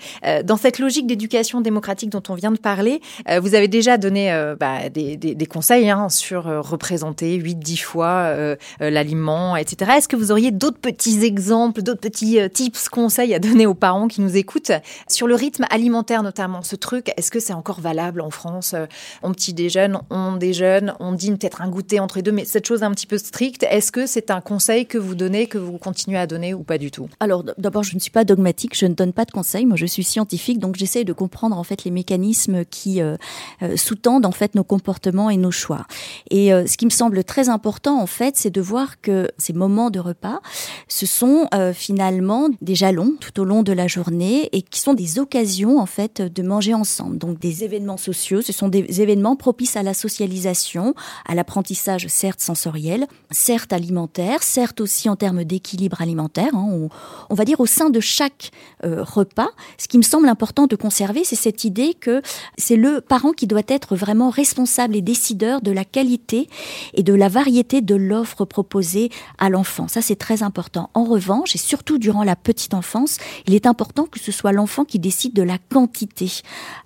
cette 0.57 0.79
logique 0.79 1.07
d'éducation 1.07 1.61
démocratique 1.61 2.11
dont 2.11 2.23
on 2.29 2.35
vient 2.35 2.53
de 2.53 2.59
parler, 2.59 3.01
euh, 3.29 3.41
vous 3.41 3.55
avez 3.55 3.69
déjà 3.69 3.99
donné 3.99 4.33
euh, 4.33 4.57
bah, 4.59 4.88
des, 4.88 5.47
conseils 5.47 5.91
hein, 5.91 6.09
sur 6.09 6.49
euh, 6.49 6.61
représenter 6.61 7.38
8-10 7.38 7.83
fois 7.83 8.35
l'aliment, 8.81 9.57
etc. 9.57 9.93
Est-ce 9.97 10.09
que 10.09 10.17
vous 10.17 10.31
auriez 10.33 10.51
d'autres 10.51 10.79
petits 10.79 11.25
exemples, 11.25 11.83
d'autres 11.83 12.01
petits 12.01 12.38
tips, 12.53 12.88
conseils 12.88 13.35
à 13.35 13.38
donner 13.38 13.67
aux 13.67 13.75
parents 13.75 14.09
qui 14.09 14.21
nous 14.21 14.37
écoutent? 14.37 14.73
Sur 15.09 15.27
le 15.27 15.35
rythme 15.35 15.65
alimentaire 15.71 16.23
notamment 16.23 16.62
Ce 16.62 16.77
truc, 16.77 17.12
est-ce 17.17 17.31
que 17.31 17.41
c'est 17.41 17.53
encore 17.53 17.81
valable 17.81 18.21
en 18.21 18.31
France? 18.31 18.75
On 19.23 19.33
petit 19.33 19.55
déjeune, 19.55 20.01
on 20.11 20.37
déjeune, 20.37 20.95
on 21.01 21.12
dîne 21.12 21.38
peut-être 21.38 21.62
un 21.62 21.69
goûter 21.69 22.01
entre 22.01 22.17
les 22.17 22.23
deux, 22.23 22.33
mais 22.33 22.45
cette 22.45 22.67
chose 22.67 22.83
un 22.83 22.91
petit 22.91 23.07
peu 23.07 23.19
stricte, 23.19 23.65
est-ce 23.65 23.93
que 23.93 24.07
c'est 24.07 24.31
un 24.31 24.41
conseil 24.41 24.87
que 24.87 24.99
vous 24.99 25.15
donnez, 25.15 25.47
que 25.47 25.59
vous 25.59 25.79
continuez 25.79 26.19
à 26.19 26.27
donner 26.27 26.55
ou 26.55 26.62
pas 26.62 26.79
du 26.79 26.91
tout? 26.91 27.09
Alors 27.21 27.45
d'abord, 27.59 27.83
je 27.83 27.95
ne 27.95 28.01
suis 28.01 28.11
pas 28.11 28.25
dogmatique, 28.25 28.77
je 28.77 28.87
ne 28.87 28.95
donne 28.95 29.12
pas 29.12 29.25
de 29.25 29.31
conseils. 29.31 29.67
Moi, 29.67 29.77
je 29.77 29.87
suis 29.87 30.05
scientifique 30.05 30.41
donc 30.59 30.76
j'essaie 30.76 31.05
de 31.05 31.12
comprendre 31.12 31.57
en 31.57 31.62
fait 31.62 31.85
les 31.85 31.90
mécanismes 31.90 32.64
qui 32.64 33.00
euh, 33.00 33.16
euh, 33.62 33.76
sous-tendent 33.76 34.26
en 34.26 34.33
fait 34.33 34.55
nos 34.55 34.64
comportements 34.64 35.31
et 35.31 35.37
nos 35.37 35.50
choix. 35.50 35.87
Et 36.31 36.52
euh, 36.52 36.66
ce 36.66 36.76
qui 36.76 36.85
me 36.85 36.90
semble 36.90 37.22
très 37.24 37.48
important 37.48 38.00
en 38.00 38.07
fait, 38.07 38.37
c'est 38.37 38.50
de 38.50 38.61
voir 38.61 39.00
que 39.00 39.28
ces 39.38 39.52
moments 39.52 39.90
de 39.90 40.00
repas, 40.00 40.40
ce 40.88 41.07
sont 41.07 41.48
finalement 41.74 42.48
des 42.61 42.74
jalons 42.74 43.14
tout 43.20 43.40
au 43.40 43.44
long 43.44 43.62
de 43.62 43.72
la 43.72 43.87
journée 43.87 44.48
et 44.52 44.62
qui 44.62 44.81
sont 44.81 44.94
des 44.94 45.18
occasions 45.18 45.78
en 45.78 45.87
fait 45.87 46.22
de 46.22 46.42
manger 46.42 46.74
ensemble. 46.74 47.18
Donc 47.18 47.38
des 47.38 47.64
événements 47.64 47.96
sociaux, 47.96 48.42
ce 48.42 48.52
sont 48.52 48.68
des 48.68 49.00
événements 49.00 49.37
propices 49.37 49.76
à 49.76 49.83
la 49.83 49.94
socialisation, 49.94 50.94
à 51.26 51.35
l'apprentissage 51.35 52.07
certes 52.09 52.40
sensoriel, 52.40 53.07
certes 53.31 53.72
alimentaire, 53.72 54.42
certes 54.42 54.81
aussi 54.81 55.09
en 55.09 55.16
termes 55.16 55.44
d'équilibre 55.44 56.00
alimentaire. 56.00 56.55
Hein. 56.55 56.68
on, 56.70 56.88
on, 57.31 57.35
va 57.35 57.44
dire 57.44 57.61
au 57.61 57.66
sein 57.66 57.90
de 57.90 58.00
chaque 58.00 58.50
repas, 58.83 59.50
ce 59.78 59.88
qui 59.88 59.98
me 59.98 60.02
semble 60.02 60.28
important 60.33 60.66
de 60.66 60.75
conserver, 60.75 61.23
c'est 61.23 61.37
cette 61.37 61.64
idée 61.64 61.95
que 61.95 62.23
c'est 62.59 62.77
le 62.77 63.01
parent 63.01 63.33
qui 63.33 63.47
doit 63.47 63.62
être 63.68 63.95
vraiment 63.95 64.31
responsable 64.31 64.97
et 64.97 65.03
décideur 65.03 65.61
de 65.61 65.71
la 65.71 65.85
qualité 65.85 66.49
et 66.95 67.05
de 67.05 67.14
la 67.14 67.29
variété 67.29 67.81
de 67.81 67.95
l'offre 67.95 68.45
proposée 68.45 69.11
à 69.38 69.49
l'enfant. 69.49 69.87
Ça, 69.87 70.03
c'est 70.03 70.16
très 70.16 70.42
important. 70.42 70.90
En 70.95 71.05
revanche, 71.05 71.55
et 71.55 71.59
surtout 71.59 71.99
durant 71.99 72.25
la 72.25 72.35
petite 72.35 72.75
enfance, 72.75 73.18
il 73.47 73.55
est 73.55 73.66
important 73.66 74.07
que 74.07 74.18
ce 74.18 74.33
soit 74.33 74.53
l'enfant 74.53 74.85
qui 74.85 74.99
décide 74.99 75.35
de 75.35 75.42
la 75.42 75.59
quantité 75.59 76.42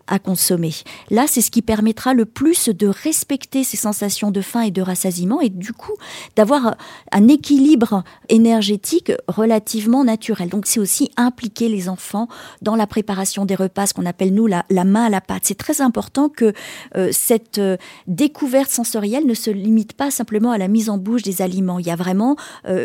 à 0.06 0.18
consommer. 0.18 0.72
Là, 1.10 1.26
c'est 1.28 1.40
ce 1.40 1.50
qui 1.50 1.62
permettra 1.62 2.14
le 2.14 2.24
plus 2.24 2.68
de 2.68 2.86
respecter 2.86 3.64
ses 3.64 3.76
sensations 3.76 4.30
de 4.30 4.40
faim 4.40 4.62
et 4.62 4.70
de 4.70 4.82
rassasiement 4.82 5.40
et 5.40 5.48
du 5.48 5.72
coup 5.72 5.94
d'avoir 6.36 6.76
un 7.12 7.28
équilibre 7.28 8.04
énergétique 8.28 9.12
relativement 9.28 10.04
naturel. 10.04 10.48
Donc 10.48 10.66
c'est 10.66 10.80
aussi 10.80 11.10
impliquer 11.16 11.68
les 11.68 11.88
enfants 11.88 12.28
dans 12.62 12.76
la 12.76 12.86
préparation 12.86 13.44
des 13.44 13.54
repas, 13.54 13.86
ce 13.86 13.94
qu'on 13.94 14.06
appelle 14.06 14.34
nous 14.34 14.46
la, 14.46 14.64
main 14.70 15.04
à 15.06 15.10
la 15.10 15.20
pâte. 15.20 15.42
C'est 15.44 15.58
très 15.58 15.80
important 15.80 16.28
que 16.28 16.52
euh, 16.96 17.10
cette 17.12 17.58
euh, 17.58 17.76
découverte 18.06 18.70
sensorielle 18.70 19.26
ne 19.26 19.34
se 19.34 19.50
limite 19.50 19.94
pas 19.94 20.10
simplement 20.10 20.50
à 20.50 20.58
la 20.58 20.68
mise 20.68 20.90
en 20.90 20.98
bouche 20.98 21.22
des 21.22 21.42
aliments. 21.42 21.78
Il 21.78 21.86
y 21.86 21.90
a 21.90 21.96
vraiment 21.96 22.36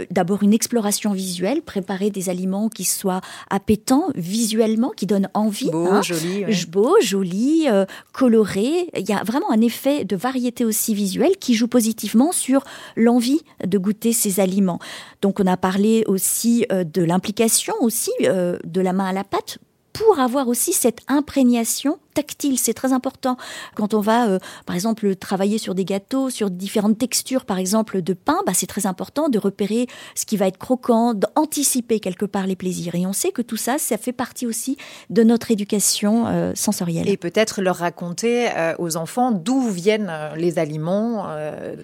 d'abord 0.09 0.43
une 0.43 0.53
exploration 0.53 1.13
visuelle, 1.13 1.61
préparer 1.61 2.09
des 2.09 2.29
aliments 2.29 2.69
qui 2.69 2.85
soient 2.85 3.21
appétants 3.49 4.07
visuellement, 4.15 4.91
qui 4.95 5.05
donnent 5.05 5.29
envie. 5.33 5.71
Beau, 5.71 5.87
hein. 5.87 6.01
joli. 6.01 6.45
Beau, 6.67 6.95
joli, 7.11 7.67
coloré. 8.11 8.89
Il 8.97 9.07
y 9.07 9.13
a 9.13 9.23
vraiment 9.23 9.51
un 9.51 9.61
effet 9.61 10.05
de 10.05 10.15
variété 10.15 10.65
aussi 10.65 10.93
visuelle 10.93 11.37
qui 11.39 11.53
joue 11.53 11.67
positivement 11.67 12.31
sur 12.31 12.63
l'envie 12.95 13.41
de 13.65 13.77
goûter 13.77 14.13
ces 14.13 14.39
aliments. 14.39 14.79
Donc 15.21 15.39
on 15.39 15.47
a 15.47 15.57
parlé 15.57 16.03
aussi 16.07 16.65
de 16.69 17.03
l'implication 17.03 17.73
aussi 17.81 18.11
de 18.19 18.81
la 18.81 18.93
main 18.93 19.05
à 19.05 19.13
la 19.13 19.23
pâte 19.23 19.59
pour 19.93 20.19
avoir 20.19 20.47
aussi 20.47 20.73
cette 20.73 21.01
imprégnation 21.07 21.99
tactile, 22.13 22.57
c'est 22.57 22.73
très 22.73 22.93
important. 22.93 23.37
Quand 23.75 23.93
on 23.93 23.99
va, 23.99 24.27
euh, 24.27 24.39
par 24.65 24.75
exemple, 24.75 25.15
travailler 25.15 25.57
sur 25.57 25.75
des 25.75 25.85
gâteaux, 25.85 26.29
sur 26.29 26.49
différentes 26.49 26.97
textures, 26.97 27.45
par 27.45 27.57
exemple, 27.57 28.01
de 28.01 28.13
pain, 28.13 28.37
bah, 28.45 28.53
c'est 28.53 28.67
très 28.67 28.85
important 28.85 29.29
de 29.29 29.39
repérer 29.39 29.87
ce 30.15 30.25
qui 30.25 30.37
va 30.37 30.47
être 30.47 30.57
croquant, 30.57 31.13
d'anticiper 31.13 31.99
quelque 31.99 32.25
part 32.25 32.47
les 32.47 32.55
plaisirs. 32.55 32.95
Et 32.95 33.05
on 33.05 33.13
sait 33.13 33.31
que 33.31 33.41
tout 33.41 33.57
ça, 33.57 33.77
ça 33.77 33.97
fait 33.97 34.11
partie 34.11 34.45
aussi 34.45 34.77
de 35.09 35.23
notre 35.23 35.51
éducation 35.51 36.27
euh, 36.27 36.51
sensorielle. 36.55 37.07
Et 37.07 37.17
peut-être 37.17 37.61
leur 37.61 37.77
raconter 37.77 38.49
euh, 38.55 38.73
aux 38.79 38.97
enfants 38.97 39.31
d'où 39.31 39.69
viennent 39.69 40.11
les 40.35 40.59
aliments, 40.59 41.27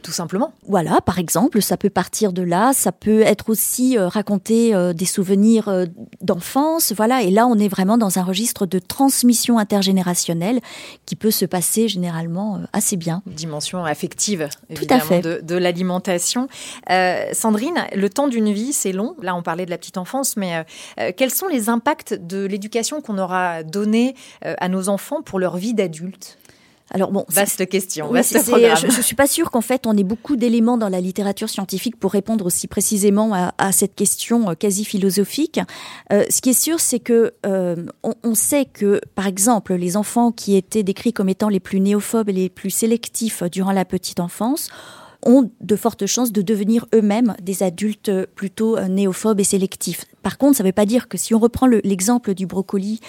tout 0.04 0.12
simplement. 0.12 0.54
Voilà, 0.68 1.00
par 1.02 1.20
exemple, 1.20 1.62
ça 1.62 1.78
peut 1.78 1.90
partir 1.90 2.34
de 2.34 2.42
là. 2.42 2.74
Ça 2.74 2.92
peut 2.92 3.22
être 3.22 3.50
aussi 3.50 3.98
raconter 3.98 4.74
des 4.94 5.06
souvenirs 5.06 5.86
d'enfance. 6.22 6.94
Voilà, 6.96 7.22
et 7.24 7.32
là, 7.32 7.48
on 7.48 7.58
est 7.58 7.68
vraiment 7.68 7.98
dans 7.98 8.20
un 8.20 8.24
registre 8.24 8.66
de 8.66 8.80
transmission 8.80 9.58
intergénérationnelle 9.58 10.17
qui 11.06 11.16
peut 11.16 11.32
se 11.32 11.46
passer 11.46 11.88
généralement 11.88 12.58
euh, 12.58 12.60
assez 12.74 12.98
bien. 12.98 13.22
Dimension 13.26 13.86
affective, 13.86 14.50
évidemment, 14.70 15.20
De, 15.20 15.56
l'alimentation. 15.56 16.48
Euh, 16.90 17.26
Sandrine, 17.34 17.86
le 17.96 18.10
temps 18.10 18.28
d'une 18.28 18.52
vie, 18.52 18.74
c'est 18.74 18.92
long. 18.92 19.16
Là, 19.22 19.36
on 19.36 19.42
parlait 19.42 19.66
de 19.66 19.72
la 19.72 19.78
petite 19.78 19.98
enfance, 19.98 20.38
mais 20.38 20.66
euh, 21.00 21.12
quels 21.16 21.32
sont 21.32 21.48
les 21.48 21.70
impacts 21.70 22.14
de 22.14 22.46
l'éducation 22.46 23.02
qu'on 23.02 23.18
aura 23.18 23.64
donnée 23.64 24.16
à 24.42 24.70
nos 24.70 24.90
enfants 24.90 25.22
pour 25.22 25.40
leur 25.40 25.58
vie 25.58 25.74
d'adulte? 25.74 26.38
Alors 26.89 27.12
bon, 27.12 27.26
vaste 27.30 27.67
question, 27.67 28.12
vaste 28.12 28.41
programme. 28.47 28.78
Je, 28.78 28.88
ne 28.88 29.02
suis 29.02 29.15
pas 29.15 29.28
sûre 29.28 29.52
qu'en 29.52 29.62
fait 29.62 29.86
on 29.86 29.97
ait 29.97 30.04
beaucoup 30.04 30.38
d'éléments 30.38 30.78
dans 30.78 30.88
la 30.88 31.02
littérature 31.02 31.50
scientifique 31.50 32.00
pour 32.00 32.12
répondre 32.12 32.45
aussi 32.45 32.67
précisément 32.67 33.34
à, 33.34 33.71
cette 33.71 33.95
question 33.95 34.50
euh, 34.50 34.54
quasi 34.54 34.86
philosophique. 34.86 35.60
Euh, 36.13 36.23
ce 36.30 36.41
qui 36.41 36.52
est 36.52 36.60
sûr, 36.60 36.80
c'est 36.80 37.00
que 37.00 37.34
euh, 37.45 37.76
on, 38.04 38.36
sait 38.36 38.65
que, 38.65 39.02
par 39.15 39.28
exemple, 39.28 39.73
les 39.76 39.97
enfants 39.97 40.32
qui 40.32 40.56
étaient 40.56 40.84
décrits 40.84 41.13
comme 41.13 41.30
étant 41.30 41.50
les 41.50 41.60
plus 41.60 41.80
néophobes 41.80 42.30
et 42.30 42.34
les 42.34 42.50
plus 42.50 42.69
sélectifs 42.69 43.43
durant 43.52 43.71
la 43.71 43.86
petite 43.86 44.19
enfance 44.19 44.69
ont 45.26 45.50
de 45.60 45.76
fortes 45.76 46.06
chances 46.06 46.32
de 46.32 46.41
devenir 46.41 46.86
eux-mêmes 46.93 47.36
des 47.41 47.63
adultes 47.63 48.12
plutôt 48.36 48.80
néophobes 48.80 49.39
et 49.39 49.43
sélectifs. 49.43 50.06
Par 50.28 50.38
contre, 50.38 50.58
ça 50.58 50.63
ne 50.63 50.68
veut 50.68 50.74
pas 50.74 50.86
dire 50.86 51.08
que 51.08 51.18
si 51.18 51.34
on 51.34 51.40
reprend 51.40 51.68
l'exemple 51.68 52.34
du 52.34 52.48
brocoli 52.48 53.00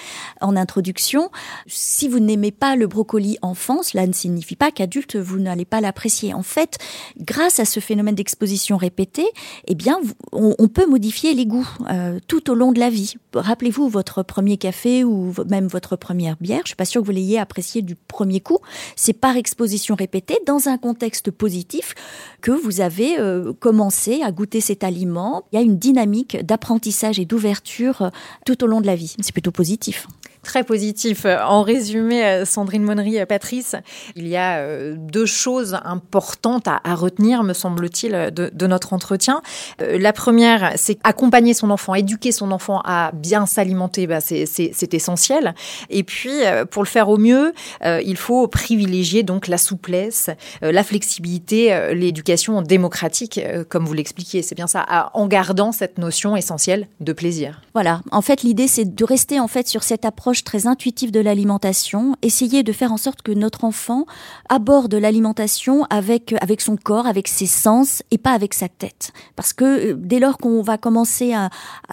en 0.40 0.54
introduction, 0.54 1.32
si 1.66 2.06
vous 2.06 2.20
n'aimez 2.20 2.52
pas 2.52 2.76
le 2.76 2.86
brocoli 2.86 3.38
enfant, 3.42 3.82
cela 3.82 4.06
ne 4.06 4.12
signifie 4.12 4.54
pas 4.54 4.70
qu'adulte 4.70 5.16
vous 5.16 5.40
n'allez 5.40 5.64
pas 5.64 5.80
l'apprécier. 5.80 6.32
En 6.32 6.44
fait, 6.44 6.78
grâce 7.18 7.58
à 7.58 7.64
ce 7.64 7.80
phénomène 7.80 8.14
d'exposition 8.14 8.76
répétée, 8.76 9.26
eh 9.66 9.74
bien, 9.74 9.98
on, 10.30 10.68
peut 10.68 10.86
modifier 10.86 11.34
les 11.34 11.44
goûts 11.44 11.68
euh, 11.90 12.20
tout 12.28 12.52
au 12.52 12.54
long 12.54 12.70
de 12.70 12.78
la 12.78 12.88
vie. 12.88 13.16
Rappelez-vous 13.34 13.88
votre 13.88 14.22
premier 14.22 14.56
café 14.56 15.02
ou 15.02 15.34
même 15.48 15.66
votre 15.66 15.96
première 15.96 16.36
bière. 16.36 16.60
Je 16.62 16.68
suis 16.68 16.76
pas 16.76 16.84
sûre 16.84 17.00
que 17.00 17.06
vous 17.06 17.12
l'ayez 17.12 17.40
apprécié 17.40 17.82
du 17.82 17.96
premier 17.96 18.38
coup. 18.38 18.58
C'est 18.94 19.12
par 19.12 19.36
exposition 19.36 19.96
répétée 19.96 20.38
dans 20.46 20.68
un 20.68 20.78
contexte 20.78 21.32
positif 21.32 21.96
que 22.42 22.52
vous 22.52 22.80
avez 22.80 23.18
euh, 23.18 23.52
commencé 23.54 24.22
à 24.22 24.30
goûter 24.30 24.60
cet 24.60 24.84
aliment. 24.84 25.42
Il 25.50 25.56
y 25.56 25.58
a 25.58 25.64
une 25.64 25.78
dynamique 25.78 26.36
d'apprentissage 26.46 27.07
et 27.16 27.24
d'ouverture 27.24 28.02
euh, 28.02 28.10
tout 28.44 28.62
au 28.64 28.66
long 28.66 28.80
de 28.80 28.86
la 28.86 28.96
vie. 28.96 29.14
C'est 29.20 29.32
plutôt 29.32 29.52
positif 29.52 30.06
très 30.48 30.64
positif. 30.64 31.26
En 31.26 31.62
résumé, 31.62 32.24
euh, 32.24 32.44
Sandrine 32.46 32.82
Monnery, 32.82 33.18
Patrice, 33.26 33.76
il 34.16 34.26
y 34.26 34.36
a 34.36 34.60
euh, 34.60 34.94
deux 34.96 35.26
choses 35.26 35.78
importantes 35.84 36.66
à, 36.66 36.94
retenir, 36.94 37.42
me 37.42 37.52
semble-t-il, 37.52 38.30
de, 38.32 38.66
notre 38.66 38.94
entretien. 38.94 39.42
Euh, 39.82 39.98
la 39.98 40.14
première, 40.14 40.72
c'est 40.76 40.98
accompagner 41.04 41.52
son 41.52 41.68
enfant, 41.68 41.94
éduquer 41.94 42.32
son 42.32 42.50
enfant 42.50 42.80
à 42.86 43.10
bien 43.12 43.44
s'alimenter, 43.44 44.06
bah, 44.06 44.22
c'est 44.22 44.94
essentiel. 44.94 45.54
Et 45.90 46.02
puis, 46.02 46.32
pour 46.70 46.82
le 46.82 46.88
faire 46.88 47.10
au 47.10 47.18
mieux, 47.18 47.52
il 47.84 48.16
faut 48.16 48.48
privilégier 48.48 49.22
donc 49.22 49.48
la 49.48 49.58
souplesse, 49.58 50.30
la 50.62 50.82
flexibilité, 50.82 51.92
l'éducation 51.94 52.62
démocratique, 52.62 53.40
comme 53.68 53.84
vous 53.84 53.94
l'expliquiez. 53.94 54.42
C'est 54.42 54.54
bien 54.54 54.66
ça, 54.66 55.10
en 55.12 55.26
gardant 55.26 55.72
cette 55.72 55.98
notion 55.98 56.36
essentielle 56.36 56.86
de 57.00 57.12
plaisir. 57.12 57.60
Voilà. 57.74 58.00
En 58.12 58.22
fait, 58.22 58.42
l'idée, 58.42 58.68
c'est 58.68 58.94
de 58.94 59.04
rester 59.04 59.40
en 59.40 59.48
fait 59.48 59.68
sur 59.68 59.82
cette 59.82 60.04
approche 60.04 60.37
très 60.44 60.66
intuitive 60.66 61.10
de 61.10 61.20
l'alimentation, 61.20 62.16
essayer 62.22 62.62
de 62.62 62.72
faire 62.72 62.92
en 62.92 62.96
sorte 62.96 63.22
que 63.22 63.32
notre 63.32 63.64
enfant 63.64 64.06
aborde 64.48 64.94
l'alimentation 64.94 65.84
avec, 65.90 66.34
avec 66.40 66.60
son 66.60 66.76
corps, 66.76 67.06
avec 67.06 67.28
ses 67.28 67.46
sens 67.46 68.02
et 68.10 68.18
pas 68.18 68.32
avec 68.32 68.54
sa 68.54 68.68
tête. 68.68 69.12
Parce 69.36 69.52
que 69.52 69.64
euh, 69.64 69.94
dès 69.96 70.18
lors 70.18 70.38
qu'on 70.38 70.62
va 70.62 70.78
commencer 70.78 71.34
à, 71.34 71.50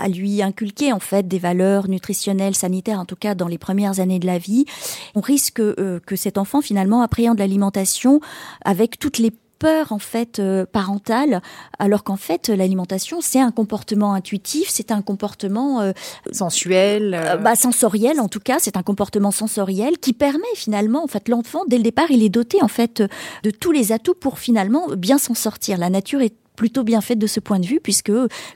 lui 0.08 0.41
inculquer 0.41 0.93
en 0.93 0.99
fait 0.99 1.27
des 1.27 1.39
valeurs 1.39 1.89
nutritionnelles, 1.89 2.55
sanitaires, 2.55 2.99
en 2.99 3.05
tout 3.05 3.15
cas 3.15 3.36
dans 3.36 3.47
les 3.47 3.58
premières 3.58 3.99
années 3.99 4.19
de 4.19 4.27
la 4.27 4.38
vie, 4.38 4.65
on 5.15 5.21
risque 5.21 5.60
euh, 5.60 5.99
que 6.05 6.15
cet 6.15 6.38
enfant 6.38 6.62
finalement 6.62 7.01
appréhende 7.01 7.39
l'alimentation 7.39 8.19
avec 8.63 8.99
toutes 8.99 9.17
les 9.17 9.31
peur 9.59 9.91
en 9.91 9.99
fait 9.99 10.39
euh, 10.39 10.65
parentale, 10.65 11.41
alors 11.79 12.03
qu'en 12.03 12.17
fait 12.17 12.49
l'alimentation 12.49 13.21
c'est 13.21 13.39
un 13.39 13.51
comportement 13.51 14.13
intuitif, 14.13 14.67
c'est 14.69 14.91
un 14.91 15.01
comportement 15.01 15.81
euh, 15.81 15.91
sensuel, 16.31 17.13
euh, 17.13 17.37
bah, 17.37 17.55
sensoriel 17.55 18.19
en 18.19 18.27
tout 18.27 18.39
cas, 18.39 18.57
c'est 18.59 18.77
un 18.77 18.83
comportement 18.83 19.31
sensoriel 19.31 19.97
qui 19.97 20.13
permet 20.13 20.43
finalement 20.55 21.03
en 21.03 21.07
fait 21.07 21.29
l'enfant 21.29 21.63
dès 21.67 21.77
le 21.77 21.83
départ 21.83 22.11
il 22.11 22.23
est 22.23 22.29
doté 22.29 22.61
en 22.61 22.67
fait 22.67 23.03
de 23.43 23.49
tous 23.49 23.71
les 23.71 23.91
atouts 23.91 24.13
pour 24.13 24.39
finalement 24.39 24.87
bien 24.97 25.17
s'en 25.17 25.33
sortir. 25.33 25.77
La 25.77 25.89
nature 25.89 26.21
est 26.21 26.35
plutôt 26.55 26.83
bien 26.83 27.01
faite 27.01 27.19
de 27.19 27.27
ce 27.27 27.39
point 27.39 27.59
de 27.59 27.65
vue, 27.65 27.79
puisque, 27.81 28.11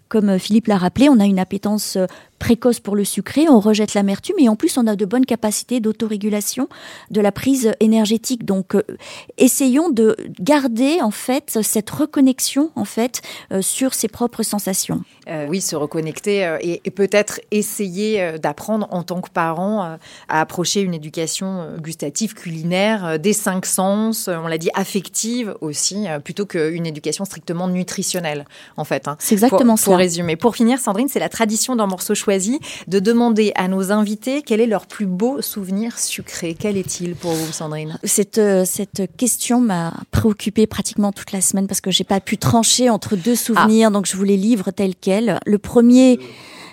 comme 0.07 0.39
Philippe 0.39 0.67
l'a 0.67 0.77
rappelé, 0.77 1.09
on 1.09 1.19
a 1.19 1.25
une 1.25 1.39
appétence 1.39 1.97
précoce 2.39 2.79
pour 2.79 2.95
le 2.95 3.03
sucré, 3.03 3.47
on 3.49 3.59
rejette 3.59 3.93
l'amertume 3.93 4.38
et 4.39 4.49
en 4.49 4.55
plus 4.55 4.77
on 4.77 4.88
a 4.88 4.95
de 4.95 5.05
bonnes 5.05 5.25
capacités 5.25 5.79
d'autorégulation 5.81 6.69
de 7.12 7.21
la 7.21 7.31
prise 7.31 7.73
énergétique. 7.79 8.45
Donc 8.45 8.73
euh, 8.73 8.81
essayons 9.38 9.89
de 9.89 10.15
garder 10.39 11.01
en 11.01 11.12
fait 11.12 11.59
cette 11.62 11.89
reconnexion 11.89 12.71
en 12.75 12.85
fait 12.85 13.21
euh, 13.51 13.62
sur 13.62 13.93
ses 13.93 14.07
propres 14.07 14.43
sensations. 14.43 15.03
Euh, 15.27 15.45
oui, 15.47 15.62
se 15.62 15.75
reconnecter 15.75 16.57
et, 16.62 16.89
peut-être 16.89 17.39
essayer 17.51 18.39
d'apprendre 18.41 18.88
en 18.89 19.03
tant 19.03 19.21
que 19.21 19.29
parent 19.29 19.97
à 20.27 20.41
approcher 20.41 20.81
une 20.81 20.93
éducation 20.93 21.77
gustative, 21.77 22.33
culinaire, 22.33 23.19
des 23.19 23.33
cinq 23.33 23.65
sens, 23.65 24.27
on 24.27 24.47
l'a 24.47 24.57
dit 24.57 24.71
affective 24.73 25.55
aussi, 25.62 26.07
plutôt 26.23 26.45
qu'une 26.45 26.88
éducation 26.88 27.25
strictement 27.25 27.67
nutritionnelle 27.89 28.45
en 28.78 28.84
fait. 28.84 29.08
Hein. 29.08 29.17
C'est 29.19 29.34
exactement 29.34 29.75
ça. 29.75 29.86
Pour 29.86 29.97
résumer. 29.97 30.36
Pour 30.36 30.56
finir, 30.56 30.80
Sandrine, 30.80 31.08
c'est 31.10 31.19
la 31.19 31.30
tradition 31.30 31.75
d'un 31.75 31.88
morceau 31.88 32.13
choisi 32.13 32.60
de 32.88 32.99
demander 32.99 33.52
à 33.56 33.67
nos 33.67 33.91
invités 33.91 34.43
quel 34.43 34.62
est 34.62 34.67
leur 34.67 34.86
plus 34.86 35.08
beau 35.08 35.41
souvenir 35.41 35.97
sucré. 35.97 36.56
Quel 36.58 36.78
est-il 36.78 37.15
pour 37.15 37.32
vous, 37.32 37.52
Sandrine? 37.52 37.97
Cette, 38.04 38.38
euh, 38.38 38.65
cette 38.65 39.15
question 39.17 39.60
m'a 39.60 39.93
préoccupée 40.12 40.67
pratiquement 40.67 41.12
toute 41.12 41.32
la 41.32 41.41
semaine 41.41 41.67
parce 41.67 41.82
que 41.82 41.91
j'ai 41.91 42.04
pas 42.04 42.19
pu 42.19 42.38
trancher 42.38 42.89
entre 42.89 43.15
deux 43.15 43.36
souvenirs, 43.36 43.88
ah. 43.89 43.93
donc 43.93 44.06
je 44.06 44.15
vous 44.15 44.23
les 44.23 44.38
livre 44.38 44.71
tels 44.71 44.95
quels. 44.95 45.39
Le 45.45 45.58
premier, 45.58 46.19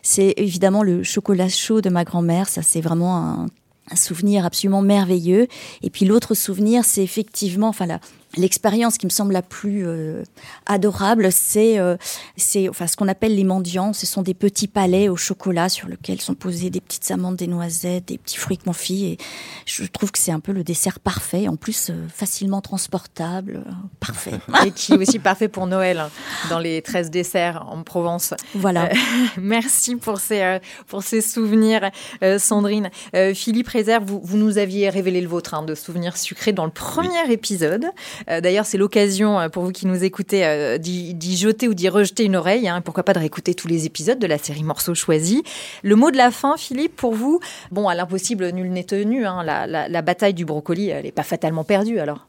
c'est 0.02 0.34
évidemment 0.36 0.82
le 0.82 1.02
chocolat 1.02 1.48
chaud 1.48 1.80
de 1.80 1.88
ma 1.88 2.04
grand-mère. 2.04 2.48
Ça, 2.48 2.62
c'est 2.62 2.80
vraiment 2.80 3.16
un 3.16 3.46
un 3.90 3.96
souvenir 3.96 4.44
absolument 4.44 4.82
merveilleux. 4.82 5.46
Et 5.82 5.90
puis 5.90 6.04
l'autre 6.04 6.34
souvenir, 6.34 6.84
c'est 6.84 7.02
effectivement, 7.02 7.68
enfin 7.68 7.86
la, 7.86 8.00
L'expérience 8.36 8.98
qui 8.98 9.06
me 9.06 9.10
semble 9.10 9.32
la 9.32 9.42
plus 9.42 9.86
euh, 9.86 10.22
adorable, 10.66 11.32
c'est 11.32 11.78
euh, 11.78 11.96
c'est 12.36 12.68
enfin 12.68 12.86
ce 12.86 12.96
qu'on 12.96 13.08
appelle 13.08 13.34
les 13.34 13.44
mendiants. 13.44 13.92
Ce 13.92 14.06
sont 14.06 14.22
des 14.22 14.34
petits 14.34 14.68
palais 14.68 15.08
au 15.08 15.16
chocolat 15.16 15.68
sur 15.68 15.88
lesquels 15.88 16.20
sont 16.20 16.34
posées 16.34 16.68
des 16.68 16.80
petites 16.80 17.10
amandes, 17.10 17.36
des 17.36 17.46
noisettes, 17.46 18.08
des 18.08 18.18
petits 18.18 18.36
fruits 18.36 18.58
confits. 18.58 19.06
Et 19.06 19.18
je 19.64 19.84
trouve 19.84 20.12
que 20.12 20.18
c'est 20.18 20.32
un 20.32 20.40
peu 20.40 20.52
le 20.52 20.64
dessert 20.64 21.00
parfait. 21.00 21.48
En 21.48 21.56
plus, 21.56 21.88
euh, 21.90 22.06
facilement 22.08 22.60
transportable, 22.60 23.64
parfait. 24.00 24.38
Et 24.66 24.70
qui 24.70 24.92
est 24.92 24.98
aussi 24.98 25.18
parfait 25.18 25.48
pour 25.48 25.66
Noël 25.66 25.98
hein, 25.98 26.10
dans 26.50 26.58
les 26.58 26.82
13 26.82 27.10
desserts 27.10 27.64
en 27.68 27.82
Provence. 27.84 28.34
Voilà. 28.54 28.90
merci 29.38 29.96
pour 29.96 30.20
ces 30.20 30.58
pour 30.88 31.02
ces 31.02 31.20
souvenirs, 31.20 31.90
Sandrine. 32.38 32.90
Philippe 33.34 33.68
Réserve, 33.68 34.04
vous, 34.04 34.20
vous 34.22 34.36
nous 34.36 34.58
aviez 34.58 34.90
révélé 34.90 35.20
le 35.20 35.28
vôtre 35.28 35.54
hein, 35.54 35.62
de 35.62 35.74
souvenirs 35.74 36.16
sucrés 36.16 36.52
dans 36.52 36.64
le 36.64 36.70
premier 36.70 37.30
épisode. 37.30 37.86
D'ailleurs, 38.28 38.66
c'est 38.66 38.78
l'occasion 38.78 39.48
pour 39.50 39.64
vous 39.64 39.72
qui 39.72 39.86
nous 39.86 40.04
écoutez 40.04 40.78
d'y 40.78 41.36
jeter 41.36 41.68
ou 41.68 41.74
d'y 41.74 41.88
rejeter 41.88 42.24
une 42.24 42.36
oreille. 42.36 42.68
Hein. 42.68 42.80
Pourquoi 42.80 43.04
pas 43.04 43.12
de 43.12 43.18
réécouter 43.18 43.54
tous 43.54 43.68
les 43.68 43.86
épisodes 43.86 44.18
de 44.18 44.26
la 44.26 44.38
série 44.38 44.62
Morceaux 44.62 44.94
choisis. 44.94 45.42
Le 45.82 45.96
mot 45.96 46.10
de 46.10 46.16
la 46.16 46.30
fin, 46.30 46.56
Philippe, 46.56 46.96
pour 46.96 47.14
vous 47.14 47.40
Bon, 47.70 47.88
à 47.88 47.94
l'impossible, 47.94 48.50
nul 48.50 48.70
n'est 48.70 48.84
tenu. 48.84 49.26
Hein. 49.26 49.42
La, 49.44 50.02
bataille 50.02 50.34
du 50.34 50.44
brocoli, 50.44 50.88
elle 50.88 51.04
n'est 51.04 51.12
pas 51.12 51.22
fatalement 51.22 51.64
perdue 51.64 51.98
alors 51.98 52.26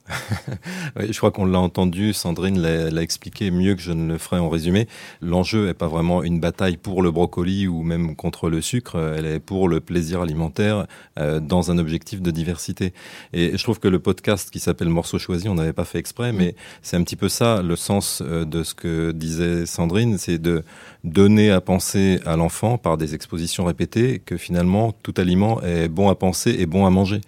Je 0.99 1.17
crois 1.17 1.31
qu'on 1.31 1.45
l'a 1.45 1.60
entendu, 1.60 2.13
Sandrine 2.13 2.60
l'a 2.60 3.01
expliqué 3.01 3.51
mieux 3.51 3.75
que 3.75 3.81
je 3.81 3.91
ne 3.91 4.12
le 4.12 4.17
ferai 4.17 4.39
en 4.39 4.49
résumé. 4.49 4.88
L'enjeu 5.21 5.67
n'est 5.67 5.73
pas 5.73 5.88
vraiment 5.88 6.23
une 6.23 6.39
bataille 6.39 6.77
pour 6.77 7.01
le 7.01 7.12
brocoli 7.12 7.67
ou 7.67 7.83
même 7.83 8.15
contre 8.15 8.49
le 8.49 8.62
sucre, 8.62 9.13
elle 9.17 9.25
est 9.25 9.39
pour 9.39 9.67
le 9.67 9.79
plaisir 9.79 10.21
alimentaire 10.21 10.88
euh, 11.19 11.39
dans 11.39 11.71
un 11.71 11.77
objectif 11.77 12.21
de 12.21 12.31
diversité. 12.31 12.93
Et 13.33 13.57
je 13.57 13.63
trouve 13.63 13.79
que 13.79 13.88
le 13.88 13.99
podcast 13.99 14.49
qui 14.49 14.60
s'appelle 14.60 14.89
Morceaux 14.89 15.19
choisis, 15.19 15.49
on 15.49 15.55
n'avait 15.55 15.73
pas 15.77 15.85
fait 15.85 15.99
exprès, 15.99 16.33
mais 16.33 16.55
c'est 16.81 16.97
un 16.97 17.03
petit 17.03 17.15
peu 17.15 17.29
ça 17.29 17.61
le 17.61 17.75
sens 17.75 18.23
euh, 18.25 18.45
de 18.45 18.63
ce 18.63 18.73
que 18.73 19.11
disait 19.11 19.67
Sandrine, 19.67 20.17
c'est 20.17 20.39
de 20.39 20.63
donner 21.03 21.51
à 21.51 21.62
penser 21.62 22.19
à 22.25 22.36
l'enfant 22.36 22.77
par 22.77 22.97
des 22.97 23.15
expositions 23.15 23.65
répétées 23.65 24.21
que 24.25 24.38
finalement 24.38 24.93
tout 25.03 25.13
aliment 25.17 25.62
est 25.62 25.88
bon 25.88 26.10
à 26.10 26.15
penser 26.15 26.55
et 26.60 26.65
bon 26.65 26.86
à 26.86 26.89
manger. 26.89 27.21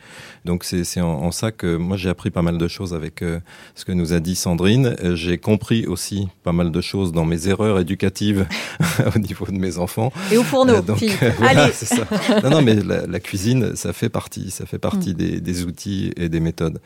Donc 0.46 0.64
c'est 0.64 1.02
en, 1.02 1.32
ça 1.32 1.52
que 1.52 1.76
moi 1.76 1.98
j'ai 1.98 2.10
appris 2.10 2.32
pas 2.32 2.42
mal 2.42 2.58
de 2.58 2.68
choses 2.68 2.94
avec 2.94 3.22
euh, 3.22 3.40
ce 3.76 3.86
que 3.86 3.92
nous 3.92 4.14
a 4.14 4.20
dit 4.20 4.36
Sandrine. 4.36 4.96
J'ai 5.14 5.38
compris 5.38 5.86
aussi 5.86 6.28
pas 6.44 6.52
mal 6.52 6.72
de 6.72 6.82
choses 6.82 7.12
dans 7.12 7.26
mes 7.26 7.48
erreurs 7.48 7.80
éducatives 7.80 8.48
au 9.16 9.20
niveau 9.20 9.46
de 9.46 9.58
mes 9.58 9.78
enfants. 9.78 10.12
Et 10.32 10.38
au 10.38 10.44
fourneau. 10.44 10.76
Euh, 10.76 10.82
donc, 10.82 11.04
Allez. 11.42 11.72
Ça. 11.74 12.08
Non, 12.44 12.50
non, 12.50 12.62
mais 12.62 12.76
la, 12.76 13.20
cuisine, 13.20 13.76
ça 13.76 13.94
fait 13.94 14.10
partie, 14.10 14.52
ça 14.52 14.66
fait 14.66 14.80
partie 14.80 15.12
mm. 15.12 15.14
des, 15.14 15.42
des 15.42 15.64
outils 15.66 16.12
et 16.16 16.30
des 16.30 16.40
méthodes. 16.40 16.80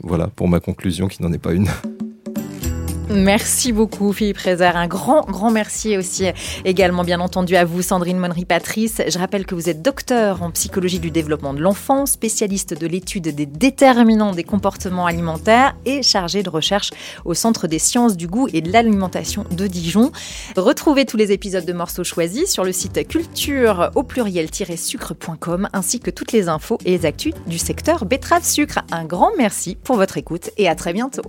Voilà 0.00 0.28
pour 0.28 0.48
ma 0.48 0.60
conclusion 0.60 1.08
qui 1.08 1.22
n'en 1.22 1.32
est 1.32 1.38
pas 1.38 1.52
une. 1.52 1.68
Merci 3.10 3.72
beaucoup 3.72 4.12
Philippe 4.12 4.36
Rézer. 4.36 4.76
Un 4.76 4.86
grand, 4.86 5.22
grand 5.22 5.50
merci 5.50 5.96
aussi 5.96 6.26
également 6.66 7.04
bien 7.04 7.20
entendu 7.20 7.56
à 7.56 7.64
vous 7.64 7.80
Sandrine 7.80 8.18
Monnery-Patrice. 8.18 9.00
Je 9.08 9.18
rappelle 9.18 9.46
que 9.46 9.54
vous 9.54 9.70
êtes 9.70 9.80
docteur 9.80 10.42
en 10.42 10.50
psychologie 10.50 10.98
du 10.98 11.10
développement 11.10 11.54
de 11.54 11.60
l'enfant, 11.60 12.04
spécialiste 12.04 12.78
de 12.78 12.86
l'étude 12.86 13.34
des 13.34 13.46
déterminants 13.46 14.32
des 14.32 14.44
comportements 14.44 15.06
alimentaires 15.06 15.74
et 15.86 16.02
chargée 16.02 16.42
de 16.42 16.50
recherche 16.50 16.90
au 17.24 17.32
Centre 17.32 17.66
des 17.66 17.78
sciences 17.78 18.16
du 18.16 18.26
goût 18.26 18.46
et 18.52 18.60
de 18.60 18.70
l'alimentation 18.70 19.46
de 19.50 19.66
Dijon. 19.66 20.12
Retrouvez 20.56 21.06
tous 21.06 21.16
les 21.16 21.32
épisodes 21.32 21.64
de 21.64 21.72
Morceaux 21.72 22.04
choisis 22.04 22.50
sur 22.50 22.64
le 22.64 22.72
site 22.72 23.08
culture 23.08 23.90
au 23.94 24.02
pluriel-sucre.com 24.02 25.68
ainsi 25.72 26.00
que 26.00 26.10
toutes 26.10 26.32
les 26.32 26.48
infos 26.48 26.78
et 26.84 26.90
les 26.90 27.06
actus 27.06 27.32
du 27.46 27.56
secteur 27.56 28.04
betterave 28.04 28.44
sucre. 28.44 28.80
Un 28.92 29.04
grand 29.04 29.30
merci 29.38 29.76
pour 29.82 29.96
votre 29.96 30.18
écoute 30.18 30.50
et 30.58 30.68
à 30.68 30.74
très 30.74 30.92
bientôt. 30.92 31.22